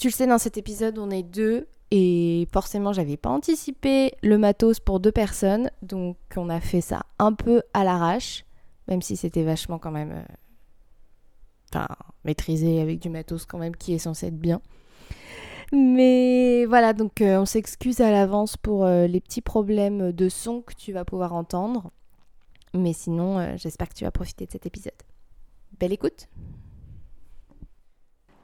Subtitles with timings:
[0.00, 4.38] Tu le sais, dans cet épisode, on est deux et forcément, j'avais pas anticipé le
[4.38, 8.46] matos pour deux personnes, donc on a fait ça un peu à l'arrache,
[8.88, 10.34] même si c'était vachement quand même, euh,
[11.70, 11.86] enfin,
[12.24, 14.62] maîtrisé avec du matos quand même qui est censé être bien.
[15.70, 20.62] Mais voilà, donc euh, on s'excuse à l'avance pour euh, les petits problèmes de son
[20.62, 21.90] que tu vas pouvoir entendre.
[22.72, 24.94] Mais sinon, j'espère que tu vas profiter de cet épisode.
[25.78, 26.26] Belle écoute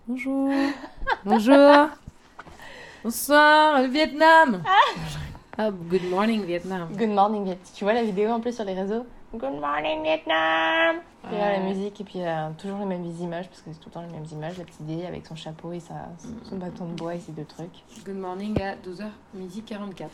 [0.09, 0.51] Bonjour.
[1.25, 1.89] Bonjour.
[3.03, 4.63] Bonsoir, le Vietnam.
[5.59, 6.89] Ah, good morning, Vietnam.
[6.97, 7.67] Good morning Vietnam.
[7.75, 9.07] Tu vois la vidéo en plus sur les réseaux?
[9.35, 10.97] Good morning Vietnam
[11.31, 11.65] Et là, la Ouais.
[11.75, 14.13] musique et puis euh, toujours les mêmes images parce que c'est tout le temps les
[14.13, 14.59] mêmes images.
[14.59, 15.95] La petite idée avec son chapeau et sa,
[16.49, 17.83] son bâton de bois et ses deux trucs.
[18.05, 20.11] Good morning à 12h, midi 44.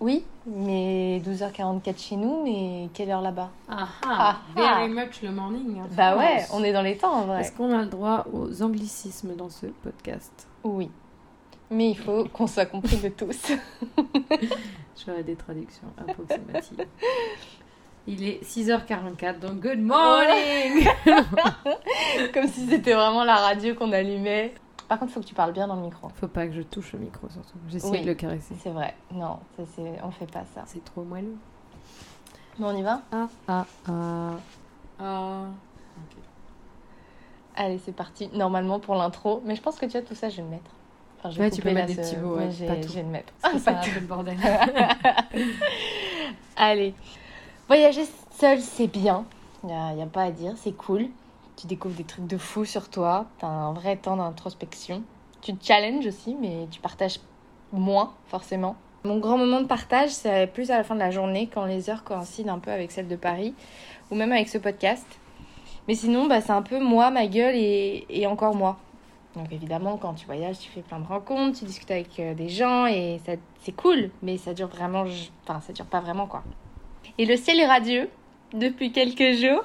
[0.00, 4.88] Oui, mais 12h44 chez nous, mais quelle heure là-bas Ah, Ah, very ah.
[4.88, 5.80] much le morning.
[5.96, 7.40] Bah ouais, on est dans les temps en vrai.
[7.40, 10.46] Est-ce qu'on a le droit aux anglicismes dans ce podcast?
[10.64, 10.90] Oui.
[11.70, 13.52] Mais il faut qu'on soit compris de tous.
[15.06, 16.86] J'aurai des traductions approximatives.
[18.06, 20.88] Il est 6h44, donc good morning
[22.32, 24.54] Comme si c'était vraiment la radio qu'on allumait.
[24.88, 26.08] Par contre, il faut que tu parles bien dans le micro.
[26.14, 27.58] Faut pas que je touche le micro surtout.
[27.68, 28.00] J'essaie Oui.
[28.02, 28.54] de le caresser.
[28.62, 28.94] C'est vrai.
[29.12, 29.62] Non, ça,
[30.02, 30.62] on fait pas ça.
[30.66, 31.36] C'est trop moelleux.
[32.58, 33.02] Bon, on y va?
[33.12, 34.30] Ah, ah, ah.
[34.98, 35.42] Ah.
[37.54, 38.28] Allez, c'est parti.
[38.32, 39.42] Normalement pour l'intro.
[39.44, 40.70] Mais je pense que tu vois, tout ça, je vais le mettre.
[41.18, 42.76] Enfin, je vais Ouais, tu couper peux mettre des ce- petits mots, ouais, j'ai- pas
[42.76, 42.88] tout.
[42.88, 43.32] je vais le mettre.
[43.42, 43.90] Parce que Pas tout.
[43.92, 44.36] peu le bordel.
[46.56, 46.94] Allez.
[47.66, 49.24] Voyager seul, c'est bien.
[49.64, 51.06] Il n'y a, pas à dire, c'est cool.
[51.58, 53.26] Tu découvres des trucs de fou sur toi.
[53.40, 55.02] Tu as un vrai temps d'introspection.
[55.42, 57.18] Tu te challenges aussi, mais tu partages
[57.72, 58.76] moins, forcément.
[59.04, 61.90] Mon grand moment de partage, c'est plus à la fin de la journée, quand les
[61.90, 63.54] heures coïncident un peu avec celles de Paris,
[64.10, 65.06] ou même avec ce podcast.
[65.88, 68.78] Mais sinon, bah, c'est un peu moi, ma gueule et, et encore moi.
[69.34, 72.48] Donc évidemment, quand tu voyages, tu fais plein de rencontres, tu discutes avec euh, des
[72.48, 73.20] gens et
[73.60, 75.04] c'est cool, mais ça dure vraiment,
[75.44, 76.42] enfin ça dure pas vraiment quoi.
[77.18, 78.10] Et le ciel est radieux
[78.52, 79.62] depuis quelques jours,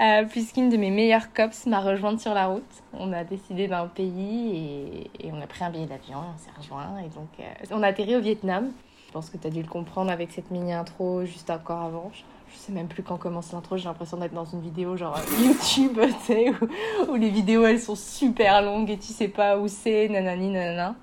[0.00, 2.82] euh, puisqu'une de mes meilleures cops m'a rejointe sur la route.
[2.92, 6.50] On a décidé d'un pays et, et on a pris un billet d'avion, on s'est
[6.56, 8.72] rejoint et donc euh, on a atterri au Vietnam.
[9.06, 12.10] Je pense que tu as dû le comprendre avec cette mini intro juste encore avant.
[12.14, 12.22] Je,
[12.52, 15.44] je sais même plus quand commence l'intro, j'ai l'impression d'être dans une vidéo genre euh,
[15.44, 19.58] YouTube, tu sais, où, où les vidéos elles sont super longues et tu sais pas
[19.58, 20.94] où c'est, nanani nanana.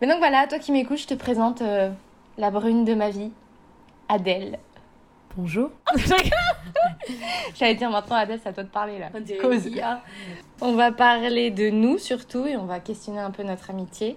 [0.00, 1.90] Mais donc voilà, toi qui m'écoutes, je te présente euh,
[2.36, 3.32] la brune de ma vie,
[4.08, 4.58] Adèle.
[5.36, 5.70] Bonjour.
[7.54, 9.08] J'allais dire maintenant, Adèle, c'est à toi de parler là.
[9.14, 10.76] On Cause.
[10.76, 14.16] Va parler de nous surtout et on va questionner un peu notre amitié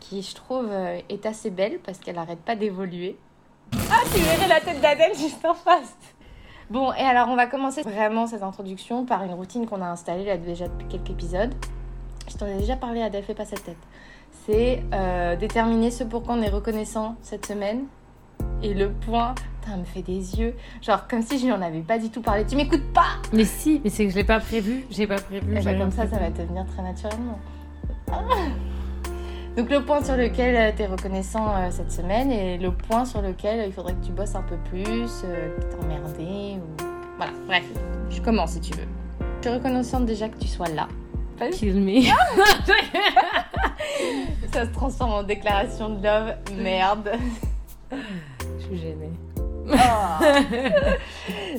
[0.00, 3.16] qui, je trouve, euh, est assez belle parce qu'elle arrête pas d'évoluer.
[3.90, 5.96] Ah, tu verrais la tête d'Adèle juste en face.
[6.70, 10.24] Bon, et alors on va commencer vraiment cette introduction par une routine qu'on a installée
[10.24, 11.54] là déjà depuis quelques épisodes.
[12.30, 13.76] Je t'en ai déjà parlé, Adèle, fais pas cette tête.
[14.46, 17.84] C'est euh, déterminer ce pour quoi on est reconnaissant cette semaine.
[18.62, 20.54] Et le point, putain, elle me fait des yeux.
[20.80, 22.44] Genre comme si je lui en avais pas du tout parlé.
[22.46, 24.84] Tu m'écoutes pas Mais si, mais c'est que je l'ai pas prévu.
[24.90, 25.58] J'ai pas prévu.
[25.58, 27.38] Rien comme ça, ça va te venir très naturellement.
[28.10, 28.20] Ah.
[29.56, 33.20] Donc le point sur lequel tu es reconnaissant euh, cette semaine et le point sur
[33.20, 36.60] lequel euh, il faudrait que tu bosses un peu plus, euh, que ou...
[37.18, 37.64] Voilà, bref,
[38.08, 38.86] je commence si tu veux.
[39.42, 40.88] Je suis reconnaissante déjà que tu sois là.
[41.50, 42.02] Kill me.
[44.52, 47.12] Ça se transforme en déclaration de love, merde.
[48.76, 49.12] Gênée.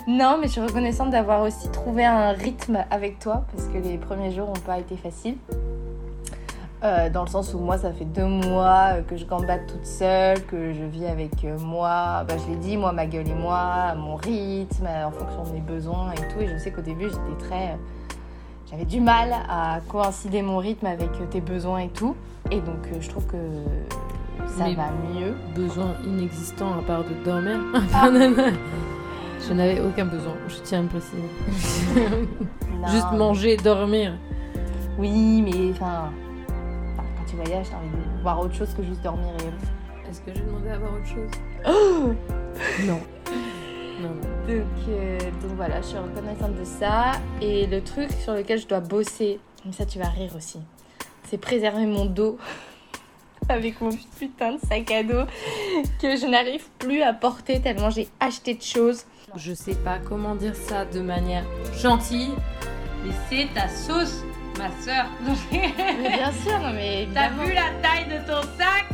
[0.08, 3.98] non, mais je suis reconnaissante d'avoir aussi trouvé un rythme avec toi parce que les
[3.98, 5.38] premiers jours n'ont pas été faciles.
[6.84, 9.86] Euh, dans le sens où moi, ça fait deux mois euh, que je gambade toute
[9.86, 13.34] seule, que je vis avec euh, moi, bah, je l'ai dit, moi, ma gueule et
[13.34, 16.42] moi, mon rythme, en fonction de mes besoins et tout.
[16.42, 17.78] Et je sais qu'au début, j'étais très.
[18.70, 22.18] J'avais du mal à coïncider mon rythme avec tes besoins et tout.
[22.52, 23.38] Et donc, je trouve que
[24.48, 25.34] ça Mais- va mieux.
[25.56, 27.60] Besoin inexistant à part de dormir.
[27.94, 28.10] Ah.
[29.48, 30.34] je n'avais aucun besoin.
[30.48, 31.24] Je tiens à me préciser.
[32.92, 34.14] Juste manger, dormir.
[34.98, 36.12] Oui, mais enfin,
[36.98, 40.10] quand tu voyages, t'as envie de voir autre chose que juste dormir et.
[40.10, 41.30] Est-ce que j'ai demandé à voir autre chose?
[41.66, 42.14] Oh
[42.86, 43.00] Non.
[44.02, 44.56] Non, non.
[44.56, 47.12] donc, euh, donc voilà, je suis reconnaissante de ça.
[47.42, 50.60] Et le truc sur lequel je dois bosser, mais ça tu vas rire aussi,
[51.26, 52.38] c'est préserver mon dos
[53.50, 55.26] avec mon putain de sac à dos
[56.02, 59.06] que je n'arrive plus à porter tellement j'ai acheté de choses.
[59.36, 61.44] Je sais pas comment dire ça de manière
[61.76, 62.32] gentille,
[63.04, 64.24] mais c'est ta sauce,
[64.58, 65.06] ma soeur.
[65.52, 68.86] Mais bien sûr, mais T'as vu la taille de ton sac?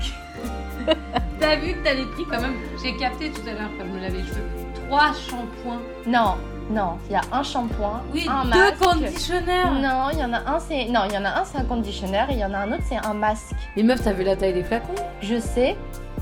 [1.39, 3.91] T'as vu que t'as les pris quand même J'ai capté tout à l'heure quand je
[3.91, 4.43] me lavais les cheveux.
[4.87, 5.81] Trois shampoings.
[6.07, 6.35] Non,
[6.69, 8.77] Non, il y a un shampoing, Oui, un deux masque.
[8.83, 9.71] conditionneurs.
[9.73, 11.63] Non, il y en a un, c'est non, il y en a un, c'est un
[11.65, 13.55] conditionneur et il y en a un autre, c'est un masque.
[13.75, 14.93] Mais meuf, t'as vu la taille des flacons?
[15.21, 15.75] Je sais.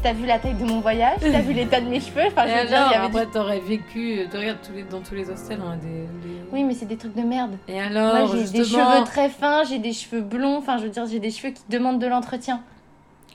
[0.04, 1.20] T'as vu la taille de mon voyage?
[1.20, 2.22] T'as vu l'état de mes cheveux?
[2.28, 4.26] Enfin, je veux dire, alors, il y avait du- t'aurais vécu.
[4.32, 5.88] Tu regardes tous les, dans tous les hostels, on a des.
[5.88, 7.58] des- Oui, mais c'est des trucs de merde.
[7.68, 10.58] Et alors, Moi, j'ai des cheveux très fins, j'ai des cheveux blonds.
[10.60, 12.62] Enfin, je veux dire, j'ai des cheveux qui demandent de l'entretien.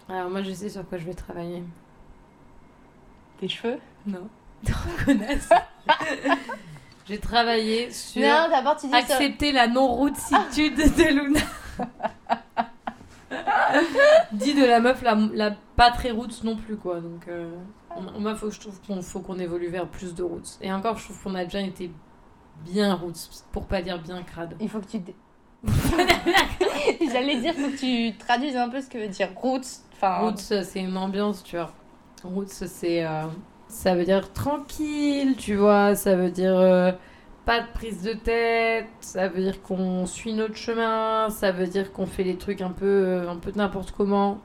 [0.08, 1.62] Alors, moi, je sais sur quoi je vais travailler.
[3.40, 3.78] Tes cheveux?
[4.06, 4.28] Non.
[5.04, 5.50] Connasse.
[7.08, 8.98] J'ai travaillé sur Non, d'abord tu dis ça.
[8.98, 11.40] accepter la non-routitude de Luna.
[14.32, 17.00] Dit de la meuf, la, la pas très roots non plus, quoi.
[17.00, 17.50] Donc, euh,
[17.96, 20.58] on- moi, faut, je trouve qu'on faut qu'on évolue vers plus de roots.
[20.60, 21.90] Et encore, je trouve qu'on a déjà été
[22.64, 24.54] bien roots, pour pas dire bien crade.
[24.60, 25.00] Il faut que tu.
[27.12, 29.80] J'allais dire, faut que tu traduises un peu ce que veut dire roots.
[29.94, 31.72] Enfin, Roots, c'est une ambiance, tu vois.
[32.24, 33.04] Roots, c'est.
[33.04, 33.26] euh,
[33.72, 35.94] ça veut dire tranquille, tu vois.
[35.94, 36.92] Ça veut dire euh,
[37.44, 38.86] pas de prise de tête.
[39.00, 41.28] Ça veut dire qu'on suit notre chemin.
[41.30, 44.38] Ça veut dire qu'on fait les trucs un peu, un peu n'importe comment.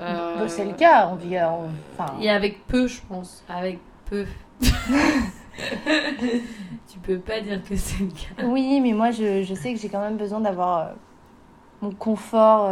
[0.00, 1.08] Euh, bon, c'est le cas.
[1.12, 1.36] On vit.
[1.38, 3.44] on- Enfin, Et avec peu, je pense.
[3.48, 4.24] Avec peu.
[6.90, 8.44] tu peux pas dire que c'est le cas.
[8.46, 10.92] Oui, mais moi, je, je sais que j'ai quand même besoin d'avoir euh,
[11.82, 12.70] mon confort.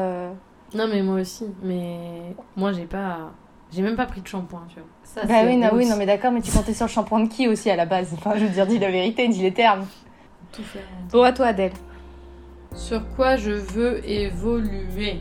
[0.74, 1.46] Non, mais moi aussi.
[1.62, 3.32] Mais moi, j'ai pas.
[3.70, 4.88] J'ai même pas pris de shampoing, tu vois.
[5.02, 7.28] Ça, Bah oui, non, oui, non, mais d'accord, mais tu comptais sur le shampoing de
[7.28, 8.12] qui aussi à la base?
[8.14, 9.86] Enfin, je veux dire, dis la vérité, dis les termes.
[10.52, 10.82] Tout faire.
[11.12, 11.72] Bon, à toi, Adèle.
[12.74, 15.20] Sur quoi je veux évoluer?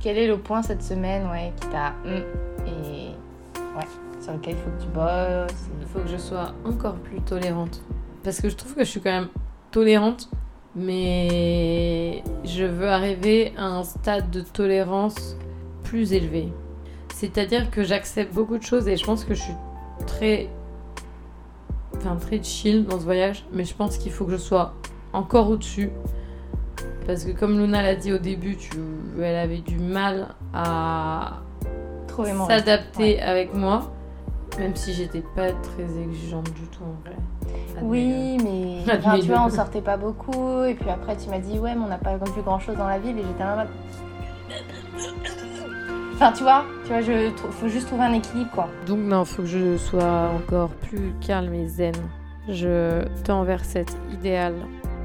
[0.00, 1.94] Quel est le point cette semaine, ouais, qui t'a.
[2.04, 2.22] hum,
[2.66, 3.10] et.
[3.76, 3.86] Ouais,
[4.20, 5.68] sur lequel il faut que tu bosses.
[5.80, 7.82] Il faut que je sois encore plus tolérante.
[8.22, 9.28] Parce que je trouve que je suis quand même
[9.72, 10.28] tolérante,
[10.76, 15.36] mais je veux arriver à un stade de tolérance
[15.82, 16.52] plus élevé.
[17.14, 19.54] C'est-à-dire que j'accepte beaucoup de choses et je pense que je suis
[20.04, 20.48] très.
[21.96, 24.74] Enfin, très chill dans ce voyage, mais je pense qu'il faut que je sois
[25.12, 25.90] encore au-dessus.
[27.06, 28.72] Parce que comme Luna l'a dit au début, tu...
[29.22, 31.40] elle avait du mal à
[32.48, 33.92] s'adapter avec moi,
[34.58, 37.16] même si j'étais pas très exigeante du tout en vrai.
[37.80, 40.64] Oui, mais enfin, tu vois, on sortait pas beaucoup.
[40.64, 42.88] Et puis après, tu m'as dit, ouais, mais on n'a pas vu grand chose dans
[42.88, 43.16] la ville.
[43.16, 43.68] Et j'étais là.
[46.14, 48.68] Enfin, tu vois, tu vois, faut juste trouver un équilibre, quoi.
[48.86, 51.94] Donc non, faut que je sois encore plus calme et zen.
[52.48, 54.54] Je tends vers cet idéal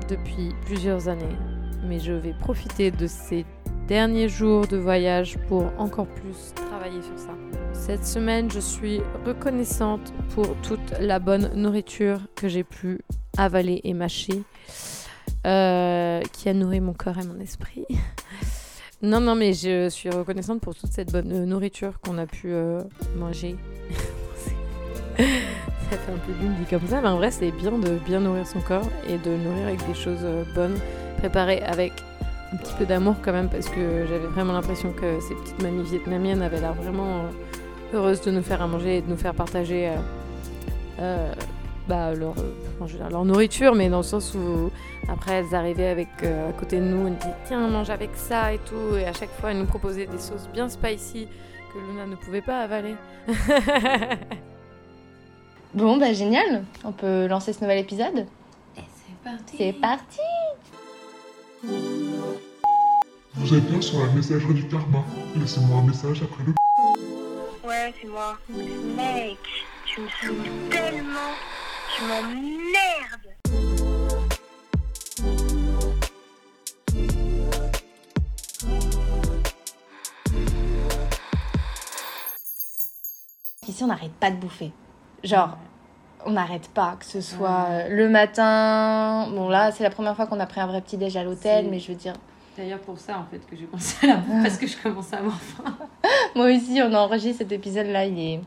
[0.08, 1.36] depuis plusieurs années,
[1.84, 3.44] mais je vais profiter de ces
[3.88, 7.34] derniers jours de voyage pour encore plus travailler sur ça.
[7.74, 13.00] Cette semaine, je suis reconnaissante pour toute la bonne nourriture que j'ai pu
[13.36, 14.44] avaler et mâcher,
[15.48, 17.88] euh, qui a nourri mon corps et mon esprit.
[19.02, 22.48] Non, non, mais je suis reconnaissante pour toute cette bonne euh, nourriture qu'on a pu
[22.52, 22.82] euh,
[23.16, 23.56] manger.
[25.18, 25.24] ça
[25.98, 28.46] fait un peu d'une dit comme ça, mais en vrai, c'est bien de bien nourrir
[28.46, 30.78] son corps et de nourrir avec des choses euh, bonnes,
[31.20, 31.94] préparées avec
[32.52, 35.84] un petit peu d'amour quand même, parce que j'avais vraiment l'impression que ces petites mamies
[35.84, 37.22] vietnamiennes avaient l'air vraiment
[37.94, 39.94] heureuses de nous faire à manger et de nous faire partager
[41.90, 44.72] bah, leur, euh, leur nourriture, mais dans le sens où
[45.10, 48.12] après elles arrivaient avec euh, à côté de nous, elles nous disaient tiens mange avec
[48.16, 51.28] ça et tout, et à chaque fois elles nous proposaient des sauces bien spicy
[51.74, 52.96] que Luna ne pouvait pas avaler.
[55.76, 56.64] Bon, bah génial.
[56.84, 58.26] On peut lancer ce nouvel épisode.
[58.76, 59.56] Et c'est parti.
[59.56, 60.20] C'est parti.
[63.36, 65.04] Vous êtes bien sur la messagerie du karma.
[65.36, 66.54] Laissez-moi un message après le
[67.68, 68.36] Ouais, c'est moi.
[68.50, 69.38] Mec,
[69.86, 71.36] tu me saoules tellement.
[72.00, 73.28] Tu m'emmerdes.
[83.68, 84.72] Ici, on n'arrête pas de bouffer.
[85.26, 85.58] Genre,
[86.26, 89.28] on n'arrête pas, que ce soit euh, le matin.
[89.32, 91.80] Bon, là, c'est la première fois qu'on a pris un vrai petit-déj à l'hôtel, mais
[91.80, 92.14] je veux dire,
[92.58, 95.14] D'ailleurs pour ça en fait que j'ai pensé à la bouffe, parce que je commence
[95.14, 95.78] à avoir faim.
[96.36, 98.42] moi aussi, on a enregistré cet épisode-là, il est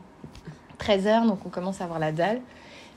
[0.79, 2.41] 13h, donc on commence à avoir la dalle.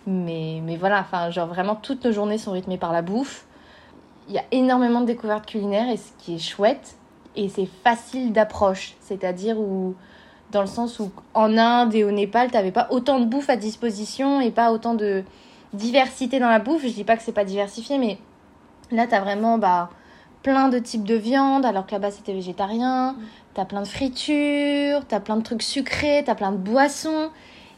[0.06, 3.46] Mais, mais voilà, enfin, genre vraiment, toutes nos journées sont rythmées par la bouffe.
[4.28, 6.96] Il y a énormément de découvertes culinaires, et ce qui est chouette,
[7.34, 8.94] et c'est facile d'approche.
[9.00, 9.94] C'est-à-dire où,
[10.52, 13.56] dans le sens où en Inde et au Népal, t'avais pas autant de bouffe à
[13.56, 15.24] disposition et pas autant de
[15.72, 16.82] diversité dans la bouffe.
[16.82, 18.18] Je dis pas que c'est pas diversifié, mais
[18.90, 19.90] là, t'as vraiment bah,
[20.42, 23.16] plein de types de viande, alors que là-bas, c'était végétarien.
[23.54, 27.30] T'as plein de fritures, t'as plein de trucs sucrés, t'as plein de boissons.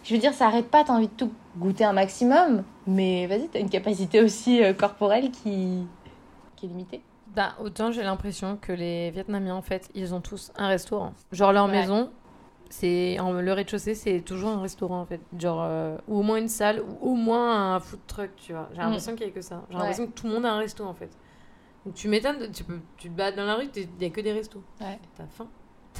[0.05, 3.49] Je veux dire, ça arrête pas, t'as envie de tout goûter un maximum, mais vas-y,
[3.49, 5.87] t'as une capacité aussi euh, corporelle qui,
[6.57, 7.02] qui est limitée.
[7.35, 11.12] Bah autant j'ai l'impression que les Vietnamiens en fait ils ont tous un restaurant.
[11.31, 11.73] Genre leur Ouais.
[11.73, 12.11] maison
[12.71, 16.37] C'est en- le rez-de-chaussée, c'est toujours un restaurant en fait, genre euh, ou au moins
[16.37, 18.69] une salle ou au moins un food truck, tu vois.
[18.73, 18.81] J'ai Mm.
[18.83, 19.62] l'impression qu'il y a que ça.
[19.71, 19.81] J'ai Ouais.
[19.81, 21.11] l'impression que tout le monde a un resto en fait.
[21.87, 24.21] Donc tu m'étonnes, tu peux, tu te bats dans la rue, il y a que
[24.21, 24.62] des restos.
[24.81, 24.99] Ouais.
[25.17, 25.47] T'as faim.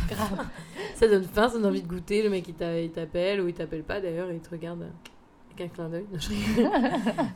[0.09, 0.47] Grave.
[0.95, 2.23] Ça donne faim, ça donne envie de goûter.
[2.23, 4.83] Le mec il t'a- il t'appelle ou il t'appelle pas d'ailleurs, il te regarde
[5.57, 6.07] avec un clin d'œil.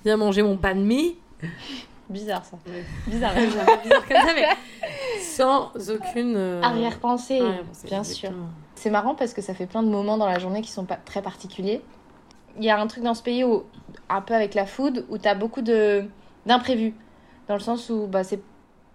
[0.04, 1.16] Viens manger mon pain de mie.
[2.09, 2.59] Bizarre ça.
[2.66, 2.85] Ouais.
[3.07, 3.33] Bizarre.
[3.35, 4.47] Bizarre comme ça, mais
[5.21, 7.40] sans aucune euh, Arrière-pensée,
[7.85, 8.31] bien sûr.
[8.75, 10.97] C'est marrant parce que ça fait plein de moments dans la journée qui sont pas
[10.97, 11.81] très particuliers.
[12.59, 13.62] Il y a un truc dans ce pays où,
[14.11, 16.04] un peu avec la food, où tu as beaucoup de
[16.47, 16.95] d'imprévus.
[17.49, 18.40] Dans le sens où bah, c'est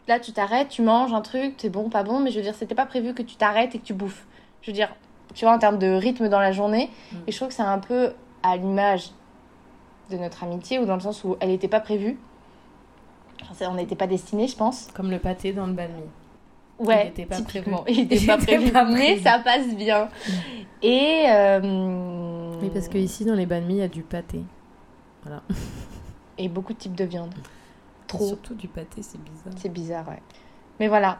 [0.08, 2.56] là tu t'arrêtes, tu manges un truc, c'est bon, pas bon, mais je veux dire,
[2.56, 4.26] c'était pas prévu que tu t'arrêtes et que tu bouffes.
[4.62, 4.90] Je veux dire,
[5.34, 7.16] tu vois, en termes de rythme dans la journée, Mm.
[7.28, 9.12] et je trouve que c'est un peu à l'image
[10.10, 12.18] de notre amitié, ou dans le sens où elle n'était pas prévue.
[13.52, 14.88] Enfin, on n'était pas destinés, je pense.
[14.94, 15.90] Comme le pâté dans le banh.
[16.80, 17.72] Ouais, Il était pas prévu.
[17.88, 20.10] Il était Il pas prévu, pas mais ça passe bien.
[20.82, 21.26] Et.
[21.30, 24.42] euh, Oui, parce que ici, dans les banh il y a du pâté.
[26.38, 27.34] Et beaucoup de types de viande.
[28.08, 28.28] Trop.
[28.28, 29.54] Surtout du pâté, c'est bizarre.
[29.58, 30.22] C'est bizarre, ouais.
[30.80, 31.20] Mais voilà.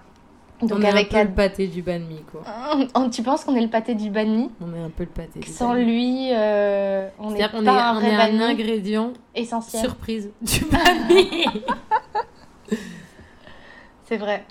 [0.62, 2.42] Donc on est avec un peu Ad- le pâté du banh mi, quoi.
[2.96, 4.50] Oh, Tu penses qu'on est le pâté du banh mi?
[4.60, 7.92] On est un peu le pâté du Sans lui, euh, on n'est pas est, un
[7.96, 9.84] on vrai est banh un ingrédient essentiel.
[9.84, 11.46] surprise du banh mi.
[14.06, 14.46] C'est vrai.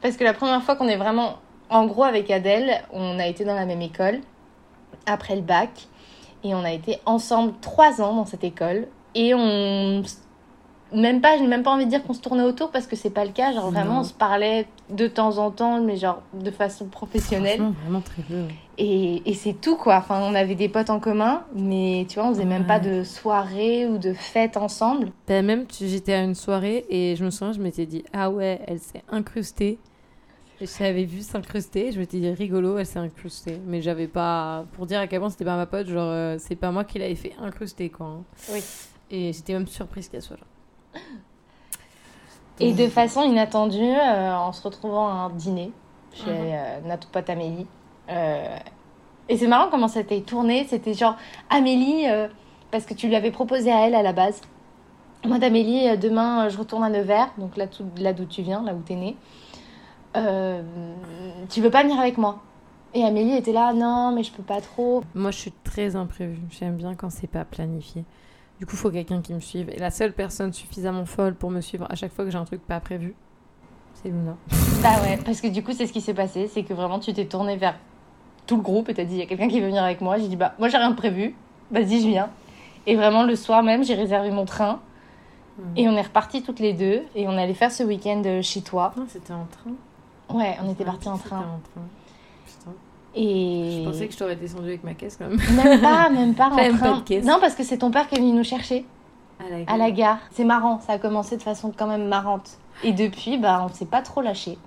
[0.00, 1.38] Parce que la première fois qu'on est vraiment...
[1.70, 4.20] En gros, avec Adèle, on a été dans la même école,
[5.06, 5.88] après le bac,
[6.44, 8.86] et on a été ensemble trois ans dans cette école.
[9.14, 10.02] Et on...
[10.94, 13.10] Même pas, j'ai même pas envie de dire qu'on se tournait autour, parce que c'est
[13.10, 13.52] pas le cas.
[13.52, 14.00] Genre, vraiment, Non.
[14.00, 17.60] on se parlait de temps en temps, mais genre de façon professionnelle.
[17.82, 18.34] Vraiment très peu.
[18.34, 18.54] ouais.
[18.78, 19.96] Et, et c'est tout, quoi.
[19.96, 23.02] Enfin, on avait des potes en commun, mais tu vois, on faisait même pas de
[23.04, 25.10] soirée ou de fête ensemble.
[25.26, 28.60] Ben, même, j'étais à une soirée et je me souviens, je m'étais dit, ah ouais,
[28.66, 29.78] elle s'est incrustée.
[30.80, 31.92] L'avais vu s'incruster.
[31.92, 33.58] Je m'étais dit, rigolo, elle s'est incrustée.
[33.66, 34.64] Mais j'avais pas.
[34.72, 36.98] Pour dire à quel point c'était pas ma pote, genre, euh, c'est pas moi qui
[36.98, 38.06] l'avais fait incruster, quoi.
[38.06, 38.22] hein.
[38.52, 38.60] Oui.
[39.10, 40.44] Et j'étais même surprise qu'elle soit là.
[42.60, 45.72] Et de façon inattendue, euh, en se retrouvant à un dîner
[46.12, 46.36] chez Mhm.
[46.52, 47.66] euh, notre pote Amélie.
[48.10, 48.56] Euh,
[49.28, 50.64] et c'est marrant comment ça a été tourné.
[50.68, 51.16] C'était genre
[51.50, 52.28] Amélie, euh,
[52.70, 54.40] parce que tu lui avais proposé à elle à la base.
[55.26, 58.42] Moi d'Amélie, euh, demain euh, je retourne à Nevers, donc là, tout- là d'où tu
[58.42, 59.16] viens, là où t'es née.
[60.16, 60.62] Euh,
[61.50, 62.38] tu veux pas venir avec moi?
[62.92, 65.02] Et Amélie était là, non, mais je peux pas trop.
[65.16, 66.38] Moi, je suis très imprévue.
[66.50, 68.04] J'aime bien quand c'est pas planifié.
[68.64, 69.68] Du coup, il faut quelqu'un qui me suive.
[69.68, 72.46] Et la seule personne suffisamment folle pour me suivre à chaque fois que j'ai un
[72.46, 73.14] truc pas prévu,
[74.02, 74.38] c'est Luna.
[74.82, 76.48] Bah ouais, parce que du coup, c'est ce qui s'est passé.
[76.48, 77.74] C'est que vraiment, tu t'es tourné vers
[78.46, 80.16] tout le groupe et t'as dit, il y a quelqu'un qui veut venir avec moi.
[80.16, 81.34] J'ai dit, bah, moi, j'ai rien de prévu.
[81.70, 82.30] Vas-y, je viens.
[82.86, 84.80] Et vraiment, le soir même, j'ai réservé mon train.
[85.76, 87.02] Et on est repartis toutes les deux.
[87.14, 88.94] Et on allait faire ce week-end euh, chez toi.
[88.96, 90.34] Non, c'était en train?
[90.38, 91.40] Ouais, on était partis en C'était train.
[91.40, 91.82] en train.
[93.14, 93.80] Et.
[93.82, 95.38] Je pensais que je t'aurais descendu avec ma caisse quand même.
[95.56, 96.92] Même pas, même pas en Même train.
[96.94, 97.24] pas de caisse.
[97.24, 98.84] Non, parce que c'est ton père qui est venu nous chercher
[99.38, 100.18] À la, à la gare.
[100.32, 102.58] C'est marrant, ça a commencé de façon quand même marrante.
[102.82, 104.58] Et depuis, bah, on s'est pas trop lâché.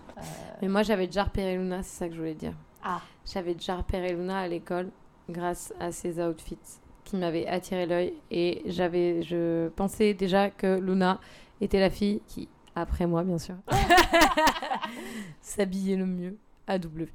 [0.61, 2.53] Mais moi, j'avais déjà repéré Luna, c'est ça que je voulais dire.
[2.83, 3.01] Ah.
[3.31, 4.89] J'avais déjà repéré Luna à l'école
[5.29, 6.57] grâce à ses outfits
[7.03, 8.13] qui m'avaient attiré l'œil.
[8.31, 11.19] Et j'avais, je pensais déjà que Luna
[11.61, 13.55] était la fille qui, après moi bien sûr,
[15.41, 16.37] s'habillait le mieux
[16.67, 17.11] à W.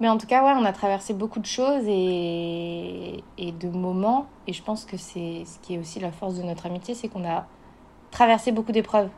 [0.00, 4.26] Mais en tout cas, ouais, on a traversé beaucoup de choses et, et de moments.
[4.46, 7.08] Et je pense que c'est ce qui est aussi la force de notre amitié, c'est
[7.08, 7.46] qu'on a
[8.10, 9.08] traversé beaucoup d'épreuves.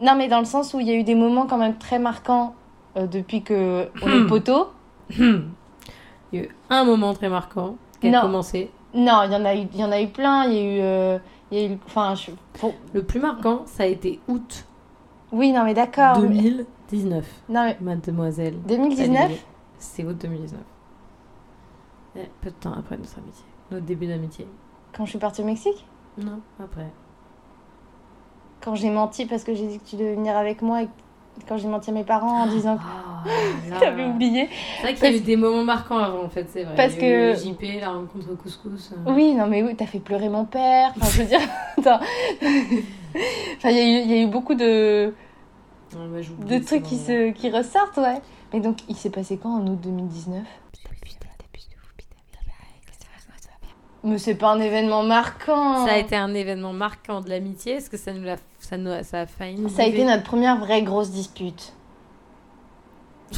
[0.00, 1.98] Non, mais dans le sens où il y a eu des moments quand même très
[1.98, 2.54] marquants
[2.96, 4.26] euh, depuis que on est Hmm.
[4.26, 4.68] poteau.
[5.10, 5.42] Il
[6.32, 8.70] y a eu un moment très marquant qui a commencé.
[8.94, 10.44] Non, il y en a eu, il y en a eu plein.
[10.44, 11.18] Il y a eu, euh,
[11.50, 12.30] il y a eu, enfin, je-
[12.94, 14.64] Le plus marquant, ça a été août
[15.30, 16.18] oui, non, mais d'accord.
[16.20, 17.24] mais- 2019.
[17.48, 18.54] Non, mais Mademoiselle.
[18.66, 19.16] 2019.
[19.22, 19.38] Adeline.
[19.78, 20.60] C'est août 2019.
[22.16, 23.44] Et peu de temps après notre amitié.
[23.70, 24.46] Notre début d'amitié.
[24.96, 26.86] Quand je suis partie au Mexique, Non, après.
[28.62, 30.88] quand j'ai menti parce que j'ai dit que tu devais venir avec moi et
[31.46, 32.82] quand j'ai menti à mes parents en disant que
[33.70, 33.78] là.
[33.78, 34.48] t'avais oublié.
[34.78, 36.74] C'est vrai qu'il y a eu des moments marquants avant, en fait, c'est vrai.
[36.74, 38.92] Parce que- JP, la rencontre au couscous.
[38.92, 39.12] euh.
[39.14, 40.92] Oui, non, mais oui, t'as fait pleurer mon père.
[40.96, 41.40] Enfin, je veux dire,
[41.78, 42.00] attends.
[43.56, 45.14] Enfin, il y, y a eu beaucoup de,
[45.94, 48.20] Ouais, de trucs qui, se, qui ressortent, ouais.
[48.52, 50.42] Mais donc, il s'est passé quand en août 2019
[54.04, 55.84] Mais c'est pas un événement marquant.
[55.84, 57.74] Ça a été un événement marquant de l'amitié.
[57.74, 60.04] Est-ce que ça nous, l'a- ça nous a, ça a failli nous Ça a été
[60.04, 61.72] notre première vraie grosse dispute.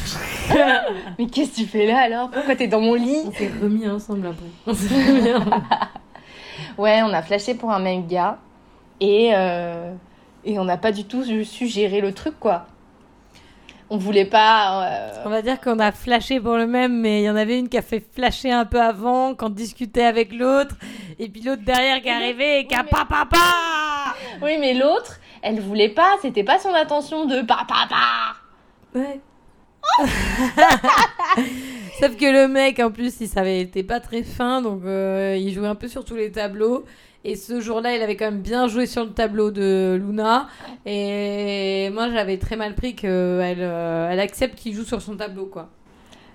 [1.19, 2.30] Mais qu'est-ce que tu fais là alors?
[2.30, 3.23] Pourquoi t'es dans mon lit?
[3.26, 4.47] On s'est remis ensemble après.
[4.66, 5.62] On s'est remis ensemble.
[6.78, 8.38] Ouais, on a flashé pour un même gars
[9.00, 9.95] et, euh,
[10.44, 12.66] et on n'a pas du tout su gérer le truc quoi.
[13.90, 14.85] on voulait pas.
[14.87, 17.59] euh, On va dire qu'on a flashé pour le même, mais il y en avait
[17.59, 20.76] une qui a fait flasher un peu avant, quand discutait avec l'autre,
[21.18, 24.14] et puis l'autre derrière qui est arrivé et qui a Oui, mais- pa pa pa
[24.42, 28.99] Oui, mais l'autre, elle voulait pas, c'était pas son intention de pa pa pa.
[28.99, 29.20] Ouais.
[32.00, 35.52] Sauf que le mec, en plus, il savait, était pas très fin, donc euh, il
[35.52, 36.85] jouait un peu sur tous les tableaux.
[37.23, 40.49] Et ce jour-là, il avait quand même bien joué sur le tableau de Luna.
[40.87, 43.11] Et moi, j'avais très mal pris qu'elle
[43.61, 45.69] euh, elle accepte qu'il joue sur son tableau, quoi.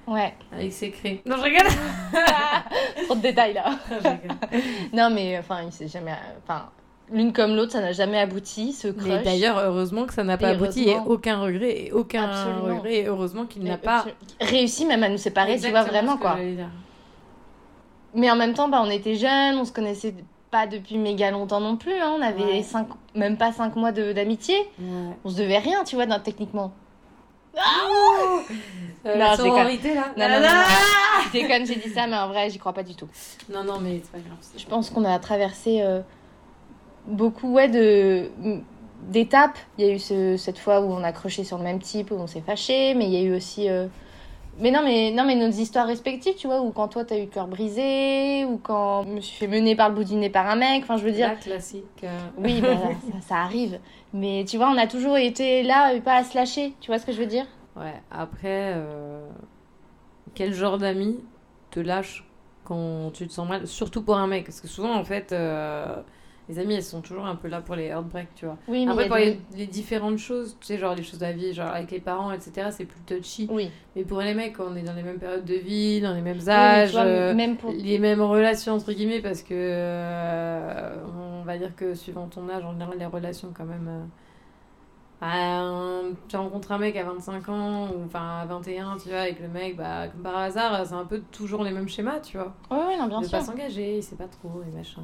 [0.08, 1.22] Ouais, Avec ses craies.
[1.26, 1.66] Non, je rigole.
[3.06, 3.72] trop de détails là.
[4.94, 6.14] Non, mais enfin, il s'est jamais.
[6.44, 6.70] Enfin,
[7.12, 9.08] l'une comme l'autre, ça n'a jamais abouti, ce crush.
[9.08, 11.86] Mais d'ailleurs, heureusement que ça n'a pas Et abouti et aucun regret.
[11.86, 12.76] Et aucun Absolument.
[12.76, 12.96] regret.
[12.98, 14.06] Et heureusement qu'il n'a pas.
[14.40, 16.38] réussi même à nous séparer, tu vois, vraiment ce que quoi.
[18.14, 20.14] Mais en même temps, bah, on était jeunes, on se connaissait
[20.56, 22.00] pas depuis méga longtemps non plus.
[22.00, 22.16] hein.
[22.18, 22.64] On avait Ouais.
[22.64, 24.56] cinq, même pas 5 mois d'amitié.
[24.80, 25.14] Ouais.
[25.26, 26.72] On se devait rien, tu vois, dans- techniquement.
[27.56, 27.60] Euh,
[29.14, 29.46] Non, la déconne.
[29.52, 30.06] sororité, là.
[30.18, 30.64] Non, non, non, non.
[31.32, 33.08] C'est comme j'ai dit ça, mais en vrai, j'y crois pas du tout.
[33.54, 34.38] Non, non, mais c'est pas grave.
[34.58, 36.02] Je pense qu'on a traversé euh,
[37.06, 38.30] beaucoup ouais, de
[39.10, 39.58] d'étapes.
[39.78, 42.12] Il y a eu ce- cette fois où on a croché sur le même type,
[42.12, 43.70] où on s'est fâché, mais il y a eu aussi.
[43.70, 43.88] euh,
[44.60, 47.22] Mais non, mais non, mais nos histoires respectives, tu vois, ou quand toi t'as eu
[47.26, 50.30] le cœur brisé, ou quand je me suis fait mener par le bout du nez
[50.30, 50.84] par un mec.
[50.84, 51.28] Enfin, je veux dire.
[51.30, 51.84] La classique.
[52.04, 52.78] euh, Oui, bah,
[53.12, 53.80] ça, ça arrive.
[54.14, 56.74] Mais tu vois, on a toujours été là, et pas à se lâcher.
[56.80, 57.46] Tu vois ce que je veux dire?
[57.76, 59.28] Ouais, après, euh,
[60.34, 61.20] quel genre d'ami
[61.72, 62.26] te lâche
[62.64, 65.98] quand tu te sens mal Surtout pour un mec, parce que souvent, en fait, euh,
[66.48, 68.58] les amis, elles sont toujours un peu là pour les heartbreaks, tu vois.
[68.68, 71.26] Oui, mais Après, pour des- les, les différentes choses, tu sais, genre les choses de
[71.26, 73.48] la vie, genre avec les parents, etc., c'est plus touchy.
[73.52, 73.72] Oui.
[73.96, 76.48] Mais pour les mecs, on est dans les mêmes périodes de vie, dans les mêmes
[76.48, 77.72] âges, vois, euh, même pour.
[77.72, 80.96] les mêmes relations, entre guillemets, parce que euh,
[81.42, 83.88] on va dire que suivant ton âge, en général, les relations, quand même.
[83.88, 84.06] euh,
[85.22, 89.40] bah, tu rencontres un mec à 25 ans, ou enfin à 21, tu vois, avec
[89.40, 92.54] le mec, bah, comme par hasard, c'est un peu toujours les mêmes schémas, tu vois.
[92.70, 93.40] Oui, oui, non, bien de sûr.
[93.40, 95.02] pas s'engager, il sait pas trop, et machin.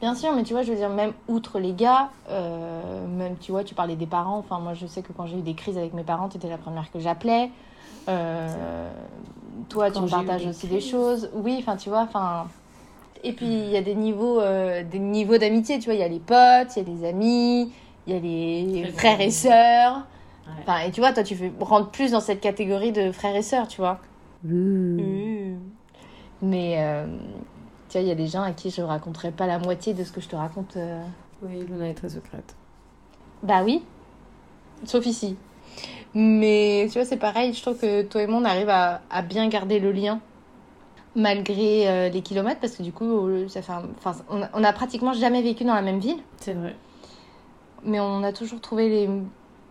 [0.00, 3.52] Bien sûr, mais tu vois, je veux dire, même outre les gars, euh, même, tu
[3.52, 4.38] vois, tu parlais des parents.
[4.38, 6.48] Enfin, moi, je sais que quand j'ai eu des crises avec mes parents, tu étais
[6.48, 7.50] la première que j'appelais.
[8.08, 8.90] Euh,
[9.68, 11.30] toi, tu me partages aussi des choses.
[11.32, 12.46] Oui, enfin, tu vois, enfin...
[13.26, 15.94] Et puis, il y a des niveaux euh, des niveaux d'amitié, tu vois.
[15.94, 17.72] Il y a les potes, il y a les amis,
[18.06, 19.26] il y a les frères bien.
[19.26, 20.06] et sœurs.
[20.46, 20.52] Ouais.
[20.60, 23.40] Enfin, et tu vois, toi, tu fais, rentres plus dans cette catégorie de frères et
[23.40, 23.98] sœurs, tu vois.
[26.42, 27.06] Mais, euh,
[27.94, 30.02] tu vois, il y a des gens à qui je raconterai pas la moitié de
[30.02, 30.76] ce que je te raconte...
[30.76, 31.00] euh,
[31.42, 32.56] Oui, Luna est très secrète.
[33.44, 33.84] Bah oui,
[34.84, 35.36] sauf ici.
[36.12, 39.22] Mais tu vois, c'est pareil, je trouve que toi et moi, on arrive à, à
[39.22, 40.18] bien garder le lien
[41.14, 44.48] malgré euh, les kilomètres, parce que du coup, euh, ça fait un- enfin, on, a,
[44.54, 46.74] on a pratiquement jamais vécu dans la même ville, C'est vrai.
[47.84, 49.08] mais on a toujours trouvé les,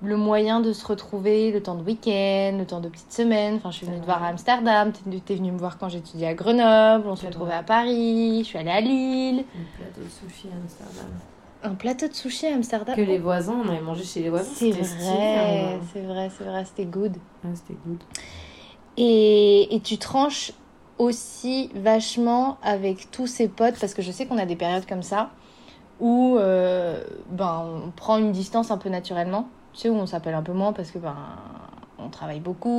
[0.04, 3.56] le moyen de se retrouver le temps de week-end, le temps de petites semaines.
[3.56, 6.28] Enfin, je suis venue te voir à Amsterdam, t'es t'es venue me voir quand j'étudiais
[6.28, 9.46] à Grenoble, on se retrouvait à Paris, je suis allée à Lille.
[9.56, 11.12] Un plateau de sushi à Amsterdam.
[11.64, 12.96] Un plateau de sushi à Amsterdam?
[12.96, 14.52] Que les voisins, on avait mangé chez les voisins.
[14.54, 15.80] C'est vrai, hein.
[15.94, 17.16] c'est vrai, c'est vrai, c'était good.
[17.46, 18.04] Ah, c'était good.
[18.98, 20.52] Et, et tu tranches
[20.98, 25.02] aussi vachement avec tous ses potes, parce que je sais qu'on a des périodes comme
[25.02, 25.32] ça,
[26.02, 30.36] où euh, ben, on prend une distance un peu naturellement, tu sais, où on s'appelle
[30.36, 31.16] un peu moins parce que ben,
[32.00, 32.70] on travaille beaucoup,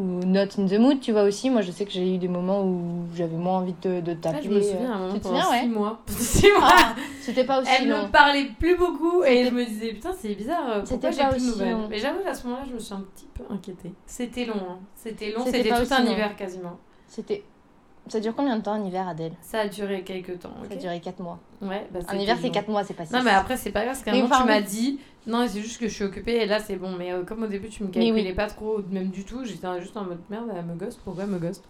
[0.00, 1.50] ou, ou not in the mood, tu vois aussi.
[1.50, 4.14] Moi, je sais que j'ai eu des moments où j'avais moins envie de, de Ah,
[4.16, 4.42] t'appeler.
[4.42, 5.98] je me souviens à un moment Tu te pendant souviens, 6 ouais mois.
[6.08, 6.68] 6 mois.
[6.72, 8.02] Ah, C'était pas aussi Elle long.
[8.06, 11.36] me parlait plus beaucoup et je me disais putain c'est bizarre euh, C'était pas plus
[11.36, 11.72] de aussi nouvelles.
[11.72, 11.86] long.
[11.88, 13.92] Mais j'avoue à ce moment-là je me suis un petit peu inquiétée.
[14.06, 14.78] C'était long hein.
[14.96, 16.76] C'était long, C'était tout un hiver quasiment.
[17.06, 17.44] C'était...
[18.08, 19.32] Ça dure combien de temps un hiver, Adèle?
[19.40, 20.54] Ça a duré quelques temps.
[20.68, 21.38] Ça a duré 4 mois.
[21.62, 22.52] Ouais, bah, Un hiver, c'est long.
[22.52, 23.12] 4 mois, c'est pas 6.
[23.14, 25.62] Non mais après c'est pas grave parce qu'à un moment tu m'as dit non c'est
[25.62, 27.82] juste que je suis occupée et là c'est bon mais euh, comme au début tu
[27.82, 28.32] me calculais oui.
[28.34, 31.30] pas trop même du tout j'étais juste en mode merde elle me ghost pourquoi elle
[31.30, 31.64] me ghost?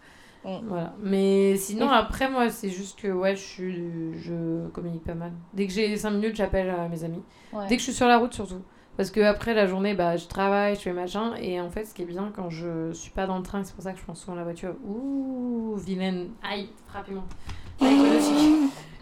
[0.44, 0.58] Mm.
[0.64, 3.74] voilà mais sinon après moi c'est juste que ouais je suis
[4.18, 7.22] je communique pas mal dès que j'ai 5 minutes j'appelle à mes amis
[7.54, 7.66] Ouais.
[7.68, 8.62] Dès que je suis sur la route, surtout.
[8.96, 11.34] Parce que après la journée, bah, je travaille, je fais machin.
[11.40, 13.74] Et en fait, ce qui est bien quand je suis pas dans le train, c'est
[13.74, 14.74] pour ça que je prends souvent la voiture.
[14.86, 16.30] Ouh, vilaine.
[16.42, 17.24] Aïe, frappez-moi.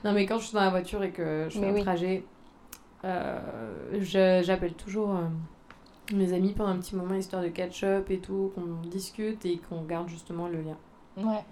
[0.05, 1.83] Non, mais quand je suis dans la voiture et que je fais Mais un oui.
[1.83, 2.25] trajet,
[3.05, 3.39] euh,
[4.43, 5.29] j'appelle toujours euh,
[6.13, 9.83] mes amis pendant un petit moment, histoire de catch-up et tout, qu'on discute et qu'on
[9.83, 10.77] garde justement le lien.
[11.19, 11.45] Ouais.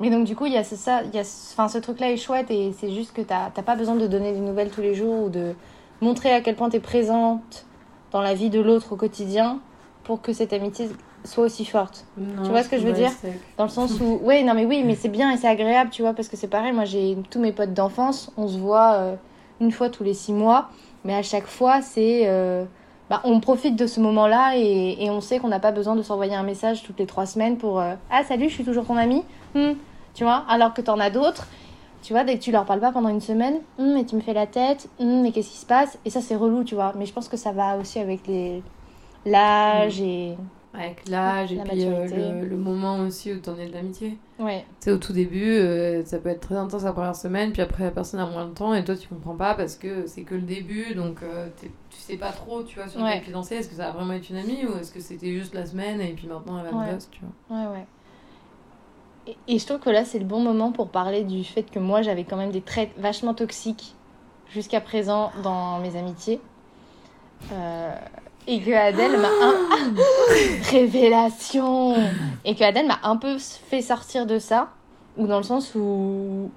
[0.00, 2.16] Mais donc du coup, il y a ce, ça, y a ce, ce truc-là est
[2.16, 4.94] chouette et c'est juste que t'as t'as pas besoin de donner des nouvelles tous les
[4.94, 5.54] jours ou de
[6.00, 7.66] montrer à quel point tu es présente
[8.12, 9.58] dans la vie de l'autre au quotidien
[10.04, 10.88] pour que cette amitié
[11.24, 12.04] soit aussi forte.
[12.16, 13.10] Non, Tu vois ce que je veux dire
[13.56, 16.02] Dans le sens où, ouais, non mais oui, mais c'est bien et c'est agréable, tu
[16.02, 19.14] vois, parce que c'est pareil, moi j'ai tous mes potes d'enfance, on se voit euh,
[19.60, 20.68] une fois tous les six mois,
[21.04, 22.64] mais à chaque fois c'est, euh,
[23.08, 26.02] bah, on profite de ce moment-là et, et on sait qu'on n'a pas besoin de
[26.02, 28.96] s'envoyer un message toutes les trois semaines pour euh, Ah, salut, je suis toujours ton
[28.96, 29.22] ami?
[29.54, 29.72] Hmm.
[30.14, 31.46] Tu vois, alors que t'en as d'autres.
[32.02, 34.32] Tu vois, dès que tu leur parles pas pendant une semaine, mais tu me fais
[34.34, 35.98] la tête, Hmm, mais qu'est-ce qui se passe?
[36.04, 36.92] Et ça, c'est relou, tu vois.
[36.96, 38.62] Mais je pense que ça va aussi avec les
[39.24, 40.36] l'âge et.
[40.74, 44.18] Avec l'âge et La puis euh, le, le moment aussi où t'en es de l'amitié.
[44.38, 47.52] Ouais, Tu sais, au tout début, euh, ça peut être très intense la première semaine,
[47.52, 50.06] puis après la personne a moins de temps et toi tu comprends pas parce que
[50.06, 53.12] c'est que le début, donc euh, tu sais pas trop, tu vois, sur Ouais.
[53.12, 53.56] quel pied danser.
[53.56, 56.00] Est-ce que ça va vraiment être une amie ou est-ce que c'était juste la semaine
[56.00, 56.98] et puis maintenant elle va Ouais.
[57.10, 57.56] tu vois?
[57.58, 57.86] ouais, ouais.
[59.26, 61.78] Et, et je trouve que là, c'est le bon moment pour parler du fait que
[61.78, 63.94] moi, j'avais quand même des traits vachement toxiques
[64.52, 66.40] jusqu'à présent dans mes amitiés.
[67.52, 67.94] Euh,
[68.46, 69.54] et que Adèle m'a un...
[70.70, 71.94] révélation
[72.44, 74.70] et que Adèle m'a un peu fait sortir de ça
[75.16, 76.50] ou dans le sens où,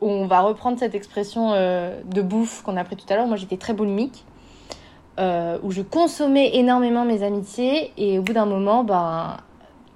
[0.00, 3.26] où on va reprendre cette expression euh, de bouffe qu'on a pris tout à l'heure
[3.26, 4.24] moi j'étais très boulimique
[5.18, 9.38] euh, où je consommais énormément mes amitiés et au bout d'un moment ben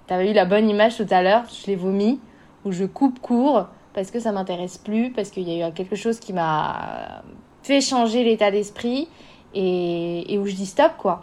[0.09, 2.21] t'avais eu la bonne image tout à l'heure je l'ai vomi
[2.65, 5.97] où je coupe court parce que ça m'intéresse plus parce qu'il y a eu quelque
[5.97, 7.23] chose qui m'a
[7.63, 9.09] fait changer l'état d'esprit
[9.55, 11.21] et, et où je dis stop quoi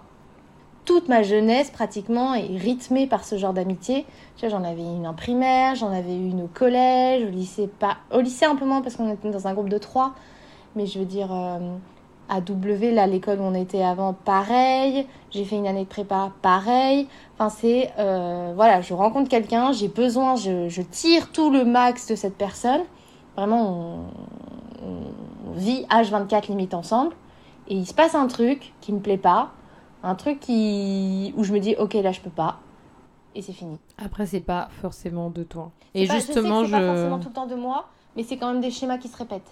[0.86, 4.06] toute ma jeunesse pratiquement est rythmée par ce genre d'amitié.
[4.38, 7.98] Tu vois, j'en avais une en primaire, j'en avais une au collège, au lycée pas,
[8.14, 10.14] au lycée un peu moins parce qu'on était dans un groupe de trois.
[10.76, 11.60] Mais je veux dire, euh,
[12.30, 15.08] à W, là, l'école où on était avant, pareil.
[15.32, 17.08] J'ai fait une année de prépa, pareil.
[17.34, 22.08] Enfin, c'est, euh, voilà, je rencontre quelqu'un, j'ai besoin, je, je tire tout le max
[22.08, 22.82] de cette personne.
[23.36, 24.00] Vraiment,
[24.84, 27.14] on, on vit H24 limite ensemble.
[27.68, 29.52] Et il se passe un truc qui me plaît pas
[30.04, 32.60] un truc qui où je me dis ok là je peux pas
[33.34, 35.72] et c'est fini Après, c'est pas forcément de toi.
[35.96, 36.86] Et pas- justement, je sais que je.
[36.86, 39.18] pas forcément tout le temps de moi mais c'est quand même des schémas qui se
[39.18, 39.52] répètent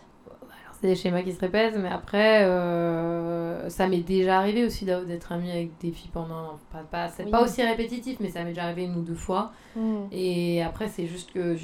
[0.84, 5.32] c'est des schémas qui se répètent, mais après, euh, ça m'est déjà arrivé aussi d'être
[5.32, 6.60] amie avec des filles pendant.
[6.74, 7.32] Pas, pas, c'est Oui.
[7.32, 9.54] pas aussi répétitif, mais ça m'est déjà arrivé une ou deux fois.
[10.12, 11.56] Et après, c'est juste que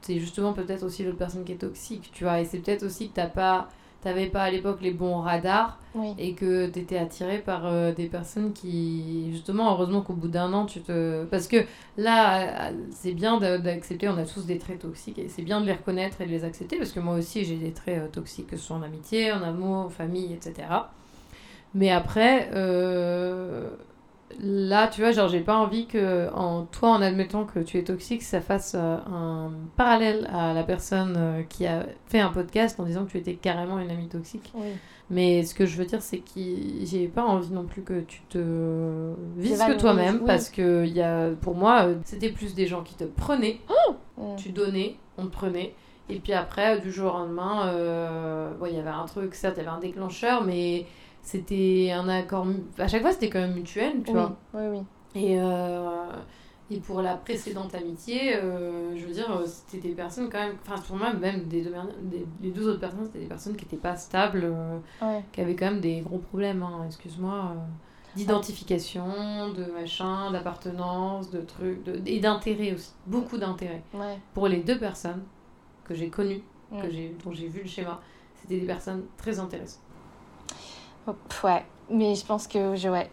[0.00, 2.40] c'est justement peut-être aussi l'autre personne qui est toxique, tu vois.
[2.40, 3.68] Et c'est peut-être aussi que t'as pas,
[4.02, 8.06] t'avais pas à l'époque les bons radars oui et que t'étais attiré par euh, des
[8.06, 11.24] personnes qui, justement, heureusement qu'au bout d'un an, tu te.
[11.26, 11.58] Parce que
[11.96, 15.66] là, c'est bien d'a- d'accepter, on a tous des traits toxiques et c'est bien de
[15.66, 18.48] les reconnaître et de les accepter parce que moi aussi j'ai des traits euh, toxiques,
[18.48, 20.68] que ce soit en amitié, en amour, en famille, etc.
[21.74, 23.70] Mais après, euh,
[24.40, 27.84] là, tu vois, genre, j'ai pas envie que, en toi, en admettant que tu es
[27.84, 32.78] toxique, ça fasse euh, un parallèle à la personne euh, qui a fait un podcast
[32.80, 34.50] en disant que tu étais carrément une amie toxique.
[34.54, 34.68] oui
[35.10, 36.40] Mais ce que je veux dire, c'est que
[36.84, 40.26] j'ai pas envie non plus que tu te vises que toi-même, oui.
[40.26, 43.60] parce que y a, pour moi, euh, c'était plus des gens qui te prenaient,
[44.18, 44.36] Mm.
[44.36, 45.74] tu donnais, on te prenait.
[46.10, 49.54] Et puis après, du jour au lendemain, euh, bon, il y avait un truc, certes,
[49.56, 50.84] il y avait un déclencheur, mais
[51.22, 52.46] c'était un accord.
[52.78, 54.36] À chaque fois, c'était quand même mutuel, tu oui, vois.
[54.54, 54.80] oui oui
[55.14, 56.06] Et, euh,
[56.70, 60.56] et pour la précédente amitié, euh, je veux dire, euh, c'était des personnes quand même.
[60.66, 63.64] Enfin, pour moi, même des deux, des- les deux autres personnes, c'était des personnes qui
[63.64, 67.54] n'étaient pas stables, euh, ouais qui avaient quand même des gros problèmes, hein, excuse-moi.
[68.16, 72.92] D'identification, de machin, d'appartenance, de trucs, de, et d'intérêt aussi.
[73.06, 73.82] Beaucoup d'intérêt.
[73.94, 75.22] ouais Pour les deux personnes
[75.84, 76.42] que j'ai connues,
[76.80, 78.00] que j'ai, dont j'ai vu le schéma,
[78.34, 79.81] c'était des personnes très intéressantes.
[81.42, 81.64] Ouais.
[81.90, 83.10] Mais je pense que je ouais.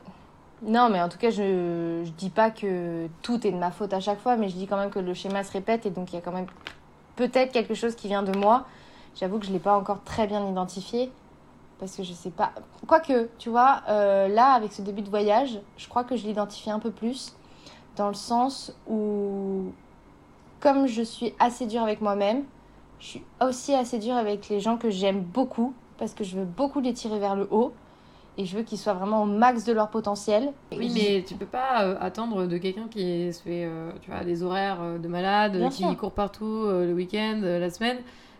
[0.61, 3.93] Non mais en tout cas je je dis pas que tout est de ma faute
[3.93, 6.11] à chaque fois mais je dis quand même que le schéma se répète et donc
[6.11, 6.47] il y a quand même
[7.15, 8.65] peut-être quelque chose qui vient de moi.
[9.15, 11.11] J'avoue que je l'ai pas encore très bien identifié
[11.79, 12.51] parce que je sais pas.
[12.87, 16.71] Quoique tu vois euh, là avec ce début de voyage je crois que je l'identifie
[16.71, 17.35] un peu plus
[17.95, 19.71] dans le sens où
[20.59, 22.43] comme je suis assez dure avec moi-même
[22.99, 26.45] je suis aussi assez dure avec les gens que j'aime beaucoup parce que je veux
[26.45, 27.73] beaucoup les tirer vers le haut
[28.37, 30.53] et je veux qu'ils soient vraiment au max de leur potentiel.
[30.71, 34.23] Oui, mais tu peux pas euh, attendre de quelqu'un qui se fait euh, tu vois,
[34.23, 37.97] des horaires euh, de malade, qui court partout le week-end, la semaine,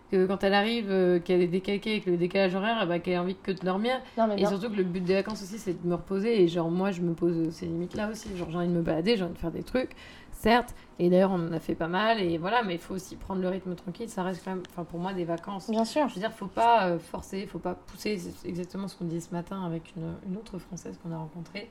[0.10, 3.36] que quand elle arrive, qu'elle est décalquée avec le décalage horaire, ben, qu'elle a envie
[3.36, 4.00] que de dormir.
[4.18, 6.42] Non, Et surtout que le but des vacances aussi, c'est de me reposer.
[6.42, 8.30] Et genre, moi, je me pose ces limites-là aussi.
[8.38, 9.92] Genre, j'ai envie de me balader, j'ai envie de faire des trucs,
[10.40, 10.74] certes.
[10.98, 12.22] Et d'ailleurs, on en a fait pas mal.
[12.22, 14.10] Et voilà, mais il faut aussi prendre le rythme tranquille.
[14.10, 15.70] Ça reste quand même, enfin, pour moi, des vacances.
[15.70, 16.08] bien sûr.
[16.10, 18.18] Je veux dire, faut pas euh, forcer, faut pas pousser.
[18.18, 21.70] C'est exactement ce qu'on disait ce matin avec une, une autre Française qu'on a rencontrée,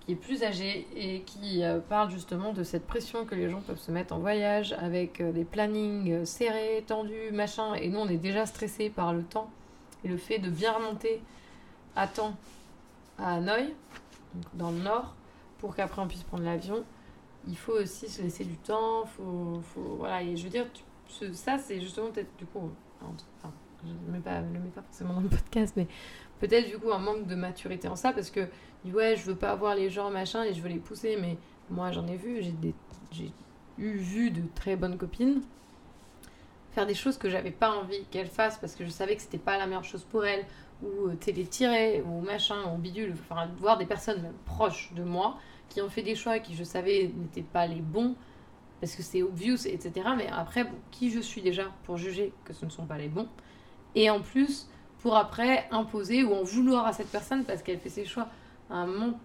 [0.00, 3.60] qui est plus âgée et qui euh, parle justement de cette pression que les gens
[3.60, 7.74] peuvent se mettre en voyage avec euh, des plannings serrés, tendus, machin.
[7.74, 9.50] Et nous, on est déjà stressés par le temps
[10.04, 11.22] et le fait de bien remonter
[11.94, 12.34] à temps
[13.18, 13.74] à Hanoï,
[14.34, 15.14] donc dans le nord,
[15.58, 16.82] pour qu'après on puisse prendre l'avion.
[17.48, 20.22] Il faut aussi se laisser du temps, faut, faut voilà.
[20.22, 20.66] Et je veux dire,
[21.32, 23.52] ça c'est justement peut-être du coup, enfin,
[23.84, 25.86] je ne le mets pas, forcément dans le podcast, mais
[26.40, 28.48] peut-être du coup un manque de maturité en ça parce que
[28.84, 31.36] ouais, je veux pas avoir les gens machin et je veux les pousser, mais
[31.70, 32.42] moi j'en ai vu,
[33.10, 33.32] j'ai
[33.78, 35.42] eu vu de très bonnes copines
[36.72, 39.38] faire des choses que j'avais pas envie qu'elles fassent parce que je savais que c'était
[39.38, 40.44] pas la meilleure chose pour elles
[40.82, 45.36] ou euh, les tirer ou machin ou bidule enfin voir des personnes proches de moi
[45.72, 48.14] qui ont fait des choix qui je savais n'étaient pas les bons
[48.80, 52.64] parce que c'est obvious etc mais après qui je suis déjà pour juger que ce
[52.64, 53.28] ne sont pas les bons
[53.94, 54.68] et en plus
[55.00, 58.28] pour après imposer ou en vouloir à cette personne parce qu'elle fait ses choix
[58.70, 59.18] à un moment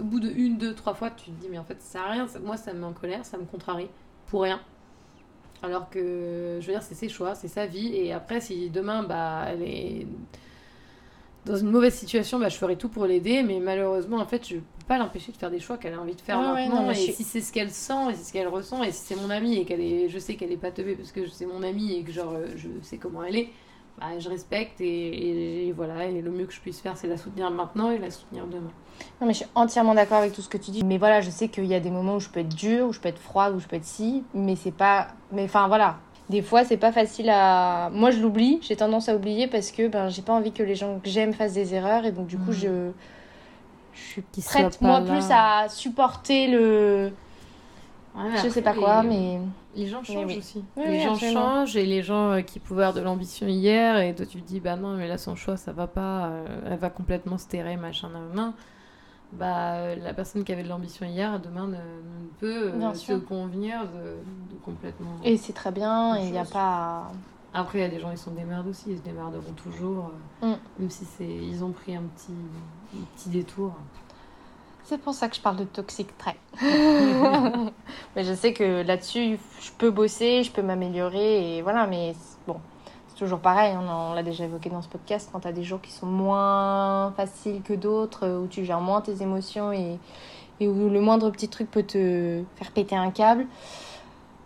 [0.00, 2.10] au bout de une, deux, trois fois, tu te dis, mais en fait, ça sert
[2.10, 2.26] rien.
[2.42, 3.88] Moi, ça me met en colère, ça me contrarie,
[4.26, 4.60] pour rien.
[5.62, 7.94] Alors que, je veux dire, c'est ses choix, c'est sa vie.
[7.94, 10.06] Et après, si demain, bah, elle est
[11.44, 13.42] dans une mauvaise situation, bah, je ferai tout pour l'aider.
[13.42, 14.56] Mais malheureusement, en fait, je
[14.90, 16.90] pas l'empêcher de faire des choix qu'elle a envie de faire maintenant.
[16.90, 19.30] et si c'est ce qu'elle sent, et c'est ce qu'elle ressent, et si c'est mon
[19.30, 21.92] amie, et qu'elle est, je sais qu'elle est pas teubée parce que c'est mon amie,
[21.94, 23.50] et que genre, je sais comment elle est,
[24.00, 24.80] bah, je respecte.
[24.80, 27.98] Et, et voilà, et le mieux que je puisse faire, c'est la soutenir maintenant et
[27.98, 28.72] la soutenir demain.
[29.20, 30.82] Non, mais je suis entièrement d'accord avec tout ce que tu dis.
[30.82, 32.92] Mais voilà, je sais qu'il y a des moments où je peux être dure, où
[32.92, 35.06] je peux être froide, où je peux être si, mais c'est pas.
[35.30, 35.98] Mais enfin, voilà.
[36.30, 37.90] Des fois, c'est pas facile à.
[37.92, 38.58] Moi, je l'oublie.
[38.62, 41.32] J'ai tendance à oublier parce que ben, j'ai pas envie que les gens que j'aime
[41.32, 42.04] fassent des erreurs.
[42.06, 42.54] Et donc, du coup, mm.
[42.54, 42.90] je.
[43.92, 47.12] Je suis prête, moi, plus à supporter le.
[48.42, 49.38] je sais pas quoi, mais.
[49.76, 50.64] Les gens changent aussi.
[50.76, 54.26] les gens changent et les gens euh, qui pouvaient avoir de l'ambition hier et toi
[54.26, 56.90] tu te dis bah non mais là son choix ça va pas, euh, elle va
[56.90, 58.52] complètement se terrer machin nan,
[59.32, 61.76] bah, la personne qui avait de l'ambition hier, demain ne,
[62.40, 64.16] peut euh, se convenir de,
[64.64, 65.16] complètement.
[65.24, 67.12] Et c'est très bien, il n'y a pas.
[67.52, 70.12] Après, il y a des gens, ils sont des merdes aussi, ils se démerderont toujours,
[70.42, 70.58] euh, mm.
[70.78, 72.32] même si c'est, ils ont pris un petit,
[72.94, 73.72] un petit détour.
[74.84, 76.36] C'est pour ça que je parle de toxic trait.
[78.16, 82.14] mais je sais que là-dessus, je peux bosser, je peux m'améliorer, et voilà, mais
[82.46, 82.56] bon,
[83.20, 85.92] toujours pareil, on, l'a déjà évoqué dans ce podcast, quand tu as des jours qui
[85.92, 89.98] sont moins faciles que d'autres, où tu gères moins tes émotions et,
[90.60, 93.46] où le moindre petit truc peut te faire péter un câble,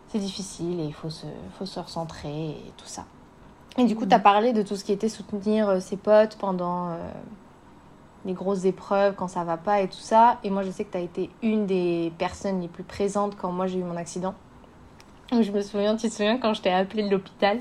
[0.09, 1.27] c'est difficile et il faut se,
[1.57, 3.05] faut se recentrer et tout ça.
[3.79, 6.37] Et du coup, tu as parlé de tout ce qui était soutenir euh, ses potes
[6.37, 6.97] pendant euh,
[8.25, 10.39] les grosses épreuves, quand ça va pas et tout ça.
[10.45, 13.53] Et moi, je sais que tu as été une des personnes les plus présentes quand
[13.53, 14.35] moi j'ai eu mon accident.
[15.33, 17.59] Je me souviens, tu te souviens quand je t'ai appelé de l'hôpital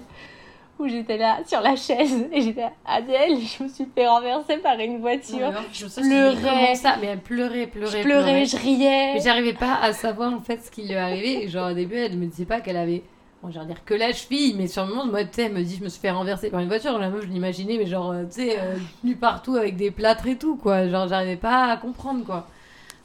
[0.79, 4.77] où j'étais là sur la chaise et j'étais Adèle, je me suis fait renverser par
[4.79, 5.51] une voiture.
[5.71, 6.75] je, pleurais.
[6.75, 9.13] Ça, mais elle pleurait, pleurait, je pleurais, je riais.
[9.13, 11.47] Mais j'arrivais pas à savoir en fait ce qui lui arrivait.
[11.47, 13.03] Genre au début, elle me disait pas qu'elle avait
[13.43, 15.61] bon, je dire que la cheville, mais sur le moment, moi, tu sais, elle me
[15.61, 16.97] dit, je me suis fait renverser par une voiture.
[16.97, 20.55] La meuf, je l'imaginais, mais genre, tu sais, euh, partout avec des plâtres et tout,
[20.55, 20.87] quoi.
[20.87, 22.47] Genre, j'arrivais pas à comprendre, quoi.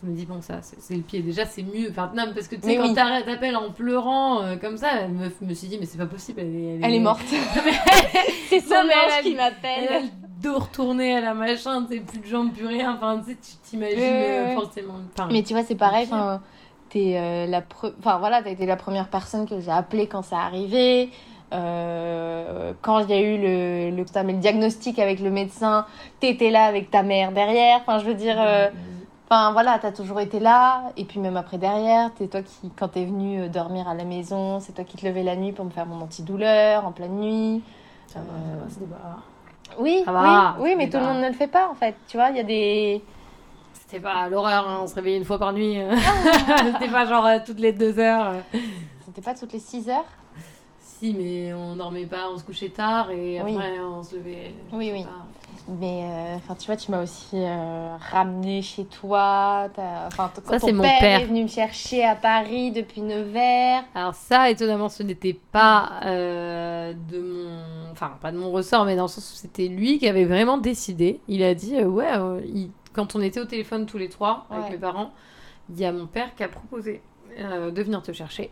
[0.02, 1.20] Je me dis, bon, ça, c'est le pied.
[1.20, 1.88] Déjà, c'est mieux.
[1.90, 2.94] Enfin, non, parce que tu sais, quand oui.
[2.94, 6.40] t'appelles en pleurant euh, comme ça, elle me, me suis dit, mais c'est pas possible.
[6.40, 7.00] Elle est, elle est...
[7.00, 7.20] morte.
[8.48, 9.88] c'est son ange qui m'appelle.
[9.90, 10.08] Elle
[10.40, 12.94] dos retourné à la machin, tu sais, plus de jambes, plus rien.
[12.94, 14.94] Enfin, tu sais, tu t'imagines euh, forcément.
[15.30, 16.06] mais tu vois, c'est pareil.
[16.06, 16.40] Enfin,
[16.90, 17.62] t'es euh, la
[18.00, 21.10] enfin voilà t'as été la première personne que j'ai appelée quand ça arrivait
[21.52, 25.86] euh, quand il y a eu le, le, le, diagnostic avec le médecin
[26.20, 28.68] t'étais là avec ta mère derrière enfin je veux dire euh,
[29.30, 32.88] Enfin voilà, t'as toujours été là, et puis même après derrière, c'est toi qui, quand
[32.88, 35.66] t'es venu euh, dormir à la maison, c'est toi qui te levais la nuit pour
[35.66, 37.62] me faire mon antidouleur en pleine nuit.
[38.06, 38.24] Ça va,
[38.70, 39.18] ça va,
[39.76, 41.94] c'est Oui, oui, oui, mais tout le monde ne le fait pas en fait.
[42.08, 43.02] Tu vois, il y a des.
[43.88, 45.78] C'était pas l'horreur, hein, on se réveillait une fois par nuit.
[46.74, 48.34] C'était pas genre euh, toutes les deux heures.
[49.06, 50.04] C'était pas toutes les six heures?
[50.78, 54.52] Si, mais on dormait pas, on se couchait tard et après on se levait.
[54.74, 55.06] Oui, oui.
[55.68, 59.68] Mais euh, enfin, tu vois, tu m'as aussi euh, ramené chez toi.
[60.06, 63.84] Enfin, quand ton père, père, est venu me chercher à Paris depuis Nevers.
[63.94, 68.96] Alors ça, étonnamment, ce n'était pas euh, de mon, enfin pas de mon ressort, mais
[68.96, 71.20] dans le sens où c'était lui qui avait vraiment décidé.
[71.28, 72.12] Il a dit, ouais,
[72.92, 75.12] quand on était au téléphone tous les trois avec mes parents,
[75.70, 77.02] il y a mon père qui a proposé
[77.38, 78.50] de venir te chercher.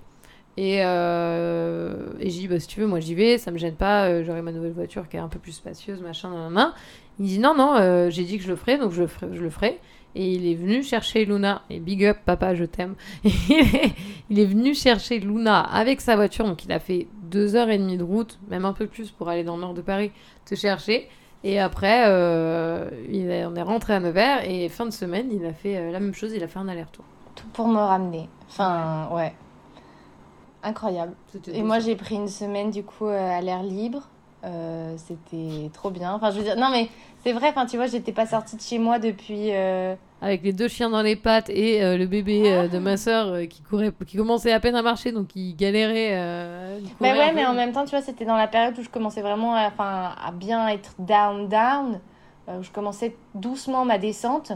[0.59, 3.75] Et, euh, et j'ai dit, bah, si tu veux, moi j'y vais, ça me gêne
[3.75, 6.73] pas, j'aurai ma nouvelle voiture qui est un peu plus spacieuse, machin, nan, nan.
[7.19, 9.29] Il dit non, non, euh, j'ai dit que je le ferai, donc je le ferai,
[9.33, 9.81] je le ferai.
[10.15, 11.63] Et il est venu chercher Luna.
[11.69, 12.95] Et big up, papa, je t'aime.
[13.25, 16.47] il est venu chercher Luna avec sa voiture.
[16.47, 19.29] Donc il a fait deux heures et demie de route, même un peu plus pour
[19.29, 20.13] aller dans le nord de Paris,
[20.47, 21.09] te chercher.
[21.47, 24.45] Et après, euh, il on est rentré à Nevers.
[24.51, 26.33] Et fin de semaine, il a fait euh, la même chose.
[26.35, 27.05] Il a fait un aller-retour.
[27.37, 28.29] Tout pour me ramener.
[28.49, 29.33] Enfin, ouais.
[30.65, 31.15] Incroyable.
[31.47, 34.09] Et moi, j'ai pris une semaine du coup à l'air libre.
[34.43, 36.15] Euh, c'était trop bien.
[36.15, 36.89] Enfin, je veux dire, non, mais
[37.23, 39.55] c'est vrai, enfin, tu vois, j'étais pas sortie de chez moi depuis.
[39.55, 43.47] Euh, Avec les deux chiens dans les pattes et euh, le bébé de ma soeur
[43.49, 46.13] qui courait, qui commençait à peine à marcher, donc il galérait.
[47.01, 49.23] mais ouais, mais en même temps, tu vois, c'était dans la période où je commençais
[49.23, 52.01] vraiment à, à bien être down, down.
[52.49, 54.53] euh, où je commençais doucement ma descente.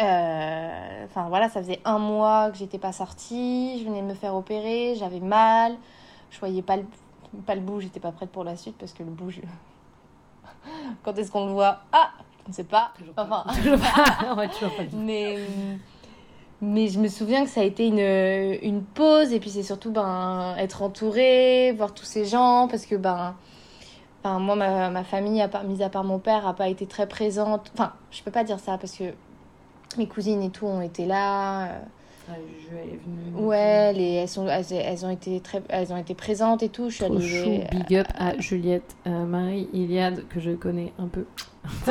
[0.00, 4.14] Euh, Enfin voilà, ça faisait un mois que j'étais pas sortie, je venais de me
[4.14, 5.76] faire opérer, j'avais mal,
[6.30, 6.84] je voyais pas le,
[7.46, 9.40] pas le bout, j'étais pas prête pour la suite parce que le bout, je-
[11.02, 11.80] quand est-ce qu'on le voit?
[11.92, 12.10] Ah,
[12.48, 12.92] je ne sais pas.
[13.16, 13.44] Enfin,
[14.36, 15.36] Ouais, toujours pas mais,
[16.62, 17.98] mais je me souviens que ça a été une,
[18.62, 22.94] une pause et puis c'est surtout ben, être entourée, voir tous ces gens parce que
[22.94, 23.36] ben,
[24.24, 26.86] ben moi ma, ma famille, à part, mis à part mon père, a pas été
[26.86, 27.70] très présente.
[27.74, 29.12] Enfin, je peux pas dire ça parce que
[29.98, 31.68] mes cousines et tout ont été là.
[32.34, 33.46] Juju, elle est venue.
[33.46, 36.90] Ouais, les, elles, sont, elles, elles ont été très, elles ont été présentes et tout.
[36.90, 37.66] Je suis Trop arrivée.
[37.70, 37.76] chou.
[37.76, 41.24] Big up à Juliette, euh, Marie, Iliade, que je connais un peu.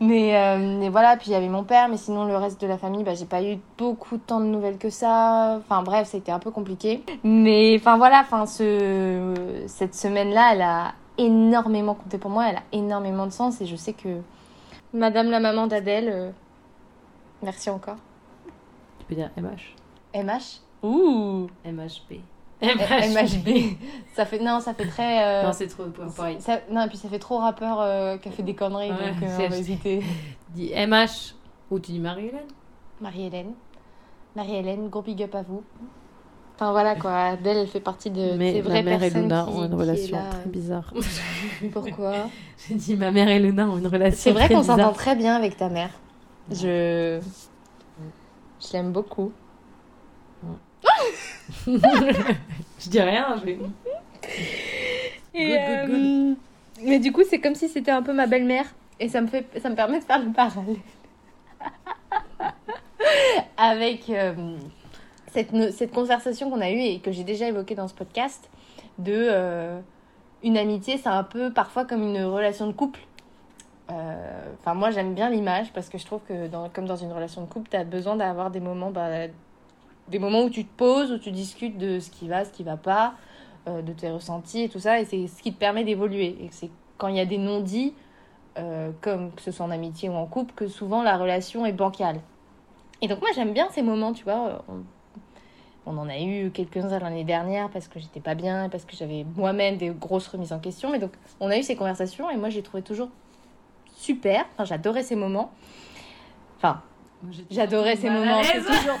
[0.00, 2.66] mais, euh, mais voilà, puis il y avait mon père, mais sinon le reste de
[2.66, 5.58] la famille, bah, j'ai pas eu beaucoup de temps de nouvelles que ça.
[5.58, 7.02] Enfin bref, ça a été un peu compliqué.
[7.24, 9.34] Mais enfin voilà, enfin, ce,
[9.66, 13.76] cette semaine-là, elle a énormément compté pour moi, elle a énormément de sens et je
[13.76, 14.18] sais que
[14.94, 16.30] Madame la maman d'Adèle, euh,
[17.42, 17.96] merci encore.
[19.14, 20.22] Peux dire MH.
[20.24, 22.20] MH Ouh MHB.
[22.62, 23.76] MHB.
[24.14, 25.24] Ça fait, non, ça fait très.
[25.24, 25.84] euh, Non, c'est trop
[26.16, 26.36] pareil.
[26.40, 28.96] ça- non, et puis ça fait trop rappeur euh, qui a fait des conneries, Ouais,
[29.12, 30.02] donc euh, c'est on va hésiter.
[30.50, 31.34] Dis MH
[31.70, 32.46] ou tu dis Marie-Hélène?
[33.00, 33.52] Marie-Hélène.
[34.36, 35.62] Marie-Hélène, gros big up à vous.
[36.54, 39.22] Enfin voilà quoi, Adèle elle fait partie de Mais ces vraies ma mère et personnes
[39.22, 40.24] Luna ont une relation là.
[40.30, 40.92] très bizarre.
[41.72, 42.12] Pourquoi?
[42.68, 44.78] J'ai dit ma mère et Luna ont une relation C'est vrai très qu'on bizarre.
[44.78, 45.90] s'entend très bien avec ta mère.
[46.50, 47.20] Je...
[48.62, 49.32] Je l'aime beaucoup.
[51.66, 53.58] je dis rien, je vais.
[55.34, 56.34] Et, Good, good, euh,
[56.82, 58.66] Mais du coup, c'est comme si c'était un peu ma belle-mère.
[59.00, 60.76] Et ça me, fait, ça me permet de faire le parallèle.
[63.56, 64.56] Avec euh,
[65.32, 68.48] cette, cette conversation qu'on a eue et que j'ai déjà évoquée dans ce podcast
[68.98, 69.80] de euh,
[70.44, 73.00] une amitié, c'est un peu parfois comme une relation de couple.
[73.92, 77.12] Euh, Enfin, moi, j'aime bien l'image parce que je trouve que, dans, comme dans une
[77.12, 79.26] relation de couple, tu as besoin d'avoir des moments, bah,
[80.06, 82.62] des moments où tu te poses, où tu discutes de ce qui va, ce qui
[82.62, 83.14] va pas,
[83.68, 85.00] euh, de tes ressentis et tout ça.
[85.00, 86.36] Et c'est ce qui te permet d'évoluer.
[86.40, 87.92] Et c'est quand il y a des non-dits,
[88.58, 91.72] euh, comme que ce soit en amitié ou en couple, que souvent la relation est
[91.72, 92.20] bancale.
[93.00, 94.64] Et donc, moi, j'aime bien ces moments, tu vois.
[94.68, 94.84] On,
[95.86, 99.26] on en a eu quelques-uns l'année dernière parce que j'étais pas bien, parce que j'avais
[99.34, 100.90] moi-même des grosses remises en question.
[100.90, 103.08] Mais donc, on a eu ces conversations et moi, j'ai trouvé toujours
[104.02, 104.46] super.
[104.54, 105.52] Enfin, j'adorais ces moments.
[106.58, 106.82] Enfin,
[107.50, 108.42] j'adorais ces moments.
[108.42, 108.98] C'est toujours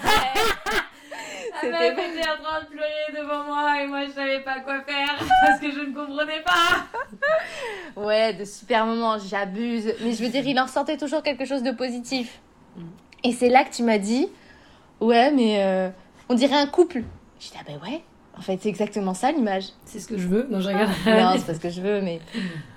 [1.60, 4.80] C'était pas- était en train de pleurer devant moi et moi je savais pas quoi
[4.80, 8.00] faire parce que je ne comprenais pas.
[8.00, 9.92] Ouais, de super moments, j'abuse.
[10.02, 12.40] Mais je veux dire, il en sortait toujours quelque chose de positif.
[12.76, 12.82] Mm.
[13.24, 14.28] Et c'est là que tu m'as dit,
[15.00, 15.90] ouais, mais euh,
[16.28, 17.02] on dirait un couple.
[17.38, 18.02] J'ai dit, ah ben ouais,
[18.36, 19.66] en fait, c'est exactement ça l'image.
[19.84, 20.48] C'est ce que je veux.
[20.50, 20.90] Non, je regarde.
[21.06, 22.20] non, c'est pas ce que je veux, mais.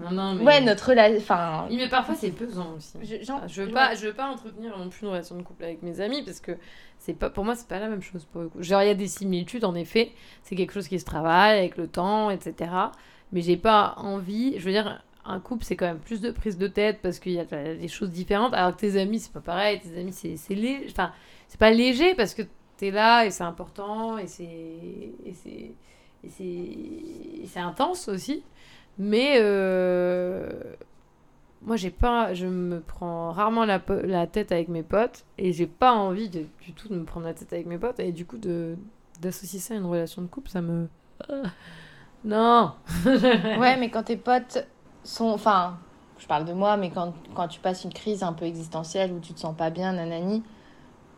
[0.00, 0.44] non, non, mais.
[0.44, 1.18] Ouais, notre relation.
[1.18, 1.66] Enfin.
[1.70, 2.98] Mais parfois c'est pesant aussi.
[3.02, 3.72] Je, Ah, Je veux ouais.
[3.74, 6.40] pas, je veux pas entretenir non plus une relation de couple avec mes amis parce
[6.40, 6.52] que
[6.98, 8.62] c'est pas, pour moi, c'est pas la même chose pour le coup.
[8.62, 10.12] Genre, il y a des similitudes en effet.
[10.42, 12.70] C'est quelque chose qui se travaille avec le temps, etc.
[13.32, 14.58] Mais j'ai pas envie.
[14.58, 17.32] Je veux dire, un couple, c'est quand même plus de prise de tête parce qu'il
[17.32, 18.54] y a des choses différentes.
[18.54, 19.80] Alors que tes amis, c'est pas pareil.
[19.80, 20.86] Tes amis, c'est, c'est léger.
[20.90, 21.12] Enfin,
[21.48, 22.42] c'est pas léger parce que
[22.76, 25.72] t'es là et c'est important et c'est, et c'est,
[26.24, 28.42] et c'est, et c'est intense aussi.
[28.98, 30.48] Mais euh,
[31.62, 33.78] moi, j'ai pas, je me prends rarement la,
[34.26, 37.34] tête avec mes potes et j'ai pas envie de- du tout de me prendre la
[37.34, 38.76] tête avec mes potes et du coup de
[39.20, 40.88] d'associer ça à une relation de couple, ça me
[42.24, 42.72] non.
[43.04, 44.66] Ouais, mais quand tes potes
[45.04, 45.28] sont.
[45.28, 45.78] Enfin,
[46.18, 49.20] je parle de moi, mais quand, quand tu passes une crise un peu existentielle où
[49.20, 50.42] tu te sens pas bien, nanani,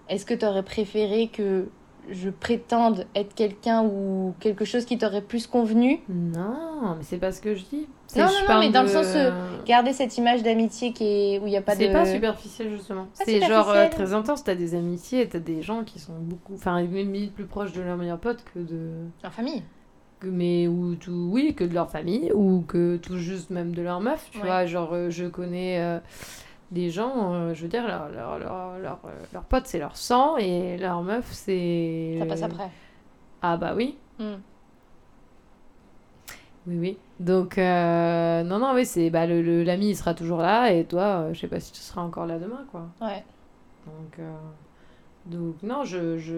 [0.08, 1.68] est-ce que tu aurais préféré que
[2.10, 7.32] je prétende être quelqu'un ou quelque chose qui t'aurait plus convenu Non, mais c'est pas
[7.32, 7.86] ce que je dis.
[8.16, 9.30] Non, je non, non, mais dans le sens, euh,
[9.64, 11.80] Garder cette image d'amitié qui est où il y a pas de.
[11.80, 13.06] C'est pas superficiel justement.
[13.14, 14.44] C'est genre euh, très intense.
[14.44, 17.96] T'as des amitiés, t'as des gens qui sont beaucoup, enfin même plus proches de leur
[17.96, 18.90] meilleur pote que de,
[19.24, 19.62] En famille.
[20.20, 23.80] que- mais ou tout, oui, que de leur famille ou que tout juste même de
[23.82, 24.28] leur meuf.
[24.32, 24.44] Tu Ouais.
[24.46, 25.78] vois, genre euh, je connais
[26.72, 29.96] des gens, euh, je veux dire leur leur leur leur, euh, leur pote c'est leur
[29.96, 32.16] sang et leur meuf c'est.
[32.18, 32.70] Ça passe après.
[33.42, 33.96] Ah bah oui.
[34.18, 34.36] Hmm.
[36.66, 36.98] Oui, oui.
[37.18, 40.84] Donc, euh, non, non, oui, c'est bah, le- le- l'ami, il sera toujours là, et
[40.84, 42.86] toi, euh, je sais pas si tu seras encore là demain, quoi.
[43.00, 43.24] Ouais.
[43.86, 44.18] Donc,
[45.26, 46.34] donc non, je, je...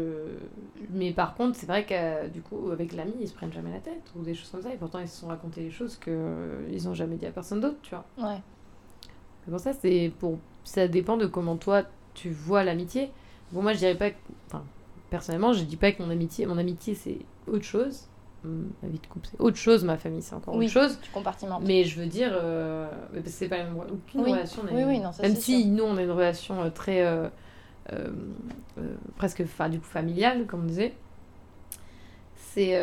[0.90, 3.80] Mais par contre, c'est vrai que, du coup, avec l'ami, ils se prennent jamais la
[3.80, 6.10] tête, ou des choses comme ça, et pourtant, ils se sont racontés des choses que
[6.10, 8.04] euh, ils ont jamais dit à personne d'autre, tu vois.
[8.18, 8.40] Ouais.
[9.44, 10.38] C'est pour ça, c'est pour...
[10.64, 11.82] ça dépend de comment toi,
[12.14, 13.10] tu vois l'amitié.
[13.52, 14.10] Bon, moi, je dirais pas...
[14.10, 14.16] que-
[14.48, 14.64] Enfin,
[15.10, 18.08] personnellement, je dis pas que mon amitié, mon amitié, c'est autre chose.
[18.44, 20.64] hum, ma vie de couple, c'est autre chose, ma famille, c'est encore Oui.
[20.66, 20.98] autre chose.
[21.02, 21.62] Tu compartimentes.
[21.66, 22.88] Mais je veux dire, euh,
[23.26, 24.32] c'est pas la même aucune Oui.
[24.32, 24.62] relation.
[24.70, 25.70] Oui, une- oui, non, ça, Même si sûr.
[25.72, 27.04] nous, on a une relation euh, très.
[27.04, 27.28] euh,
[27.92, 28.10] euh,
[29.16, 30.94] presque enfin, du coup, familiale, comme on disait.
[32.36, 32.82] C'est.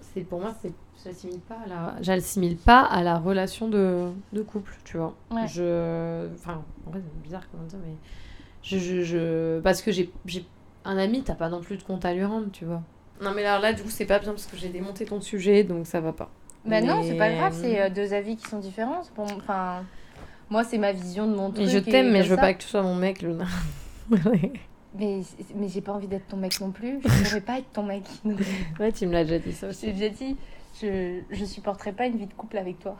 [0.00, 0.72] c'est pour moi, c'est.
[1.04, 1.94] J'assimile pas, à la...
[2.00, 5.14] j'assimile pas à la relation de, de couple, tu vois.
[5.30, 5.46] Ouais.
[5.46, 6.26] Je.
[6.34, 7.94] Enfin, en vrai, c'est bizarre comment dire, mais.
[8.62, 9.60] Je, je, je...
[9.60, 10.44] Parce que j'ai j'ai
[10.84, 12.82] un ami, t'as pas non plus de compte à lui rendre, tu vois.
[13.22, 15.62] Non, mais alors là, du coup, c'est pas bien parce que j'ai démonté ton sujet,
[15.64, 16.30] donc ça va pas.
[16.64, 19.02] Bah non, c'est pas Mais- grave, c'est euh, deux avis qui sont différents.
[19.04, 19.84] C'est pour- Enfin,
[20.50, 21.66] moi, c'est ma vision de mon truc.
[21.66, 22.42] Et je t'aime, mais je veux ça.
[22.42, 23.46] pas que tu sois mon mec, Luna.
[24.98, 25.20] Mais,
[25.54, 26.98] mais j'ai pas envie d'être ton mec non plus.
[27.04, 28.02] Je pourrais pas être ton mec.
[28.24, 28.40] Donc,
[28.80, 29.86] ouais, tu me l'as déjà dit ça je aussi.
[29.86, 30.34] t'ai déjà dit,
[30.80, 32.96] je, je supporterais pas une vie de couple avec toi.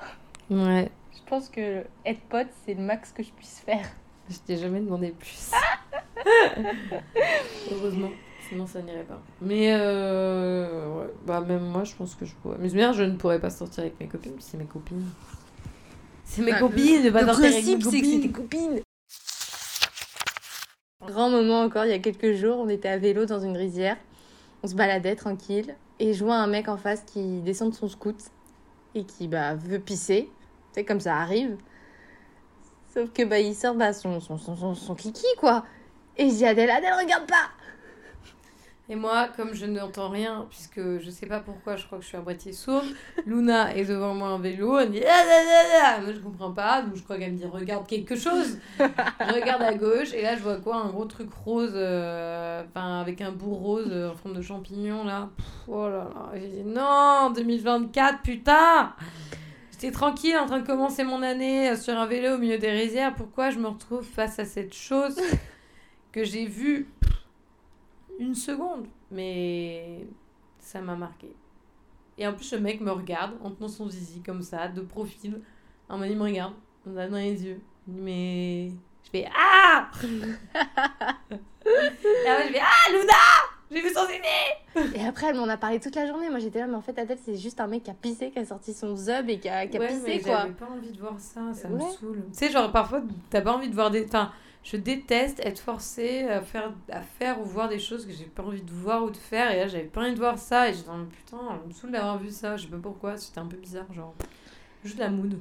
[0.50, 3.86] Ouais, Je pense que être pote, c'est le max que je puisse faire.
[4.30, 5.50] je t'ai jamais demandé plus.
[7.70, 8.10] Heureusement,
[8.48, 9.20] sinon ça n'irait pas.
[9.40, 12.56] Mais euh, ouais, bah même moi, je pense que je pourrais.
[12.58, 15.04] Mais bien, je ne pourrais pas sortir avec mes copines, c'est mes copines.
[16.24, 18.30] C'est mes Ah, copines, de pas le sortir avec mes principe, c'est que c'est tes
[18.30, 18.58] copines.
[18.68, 18.82] copines.
[21.06, 23.96] Grand moment encore, il y a quelques jours, on était à vélo dans une rizière.
[24.62, 25.74] On se baladait tranquille.
[26.00, 28.16] Et je vois un mec en face qui descend de son scoot
[28.94, 30.30] et qui bah, veut pisser.
[30.72, 31.56] Sais, comme ça arrive.
[32.94, 35.64] Sauf que bah, il sort bah, son, son, son, son, kiki, quoi.
[36.16, 37.50] Et je dis Adèle, Adèle, regarde pas
[38.90, 42.08] Et moi, comme je n'entends rien, puisque je sais pas pourquoi, je crois que je
[42.08, 42.86] suis à moitié sourde,
[43.26, 46.00] Luna est devant moi en vélo, elle me dit ah, là, là, là.
[46.00, 48.58] Moi je comprends pas, donc je crois qu'elle me dit regarde quelque chose.
[48.78, 53.20] je regarde à gauche, et là je vois quoi Un gros truc rose, euh, avec
[53.20, 55.28] un bout rose euh, en forme de champignon là.
[55.36, 58.94] Pff, oh là là, j'ai dit non, 2024, putain
[59.72, 62.70] J'étais tranquille en train de commencer mon année euh, sur un vélo au milieu des
[62.70, 65.20] rizières, pourquoi je me retrouve face à cette chose
[66.10, 66.88] que j'ai vue
[68.18, 70.06] une seconde, mais
[70.58, 71.34] ça m'a marqué.
[72.16, 75.40] Et en plus, le mec me regarde en tenant son zizi comme ça, de profil.
[75.88, 76.54] En mode, il me regarde,
[76.86, 77.60] on a dans les yeux.
[77.86, 78.70] Mais.
[79.04, 80.08] Je fais Ah Et
[82.28, 83.12] après, je fais Ah, Luna
[83.70, 86.28] J'ai vu son zizi Et après, elle m'en a parlé toute la journée.
[86.28, 88.38] Moi, j'étais là, mais en fait, Adèle, c'est juste un mec qui a pissé, qui
[88.38, 90.38] a sorti son zub et qui a, qui a Ouais, pissé, mais quoi.
[90.38, 92.24] j'avais pas envie de voir ça, ça me saoule.
[92.32, 94.04] Tu sais, genre, parfois, t'as pas envie de voir des.
[94.04, 94.32] Enfin,
[94.70, 98.70] je déteste être forcée à faire, ou voir des choses que j'ai pas envie de
[98.70, 99.50] voir ou de faire.
[99.50, 100.68] Et là, j'avais pas envie de voir ça.
[100.68, 102.58] Et j'étais mode, putain, on me saoule d'avoir vu ça.
[102.58, 104.14] Je sais pas pourquoi, c'était un peu bizarre, genre.
[104.84, 105.38] Juste la mood.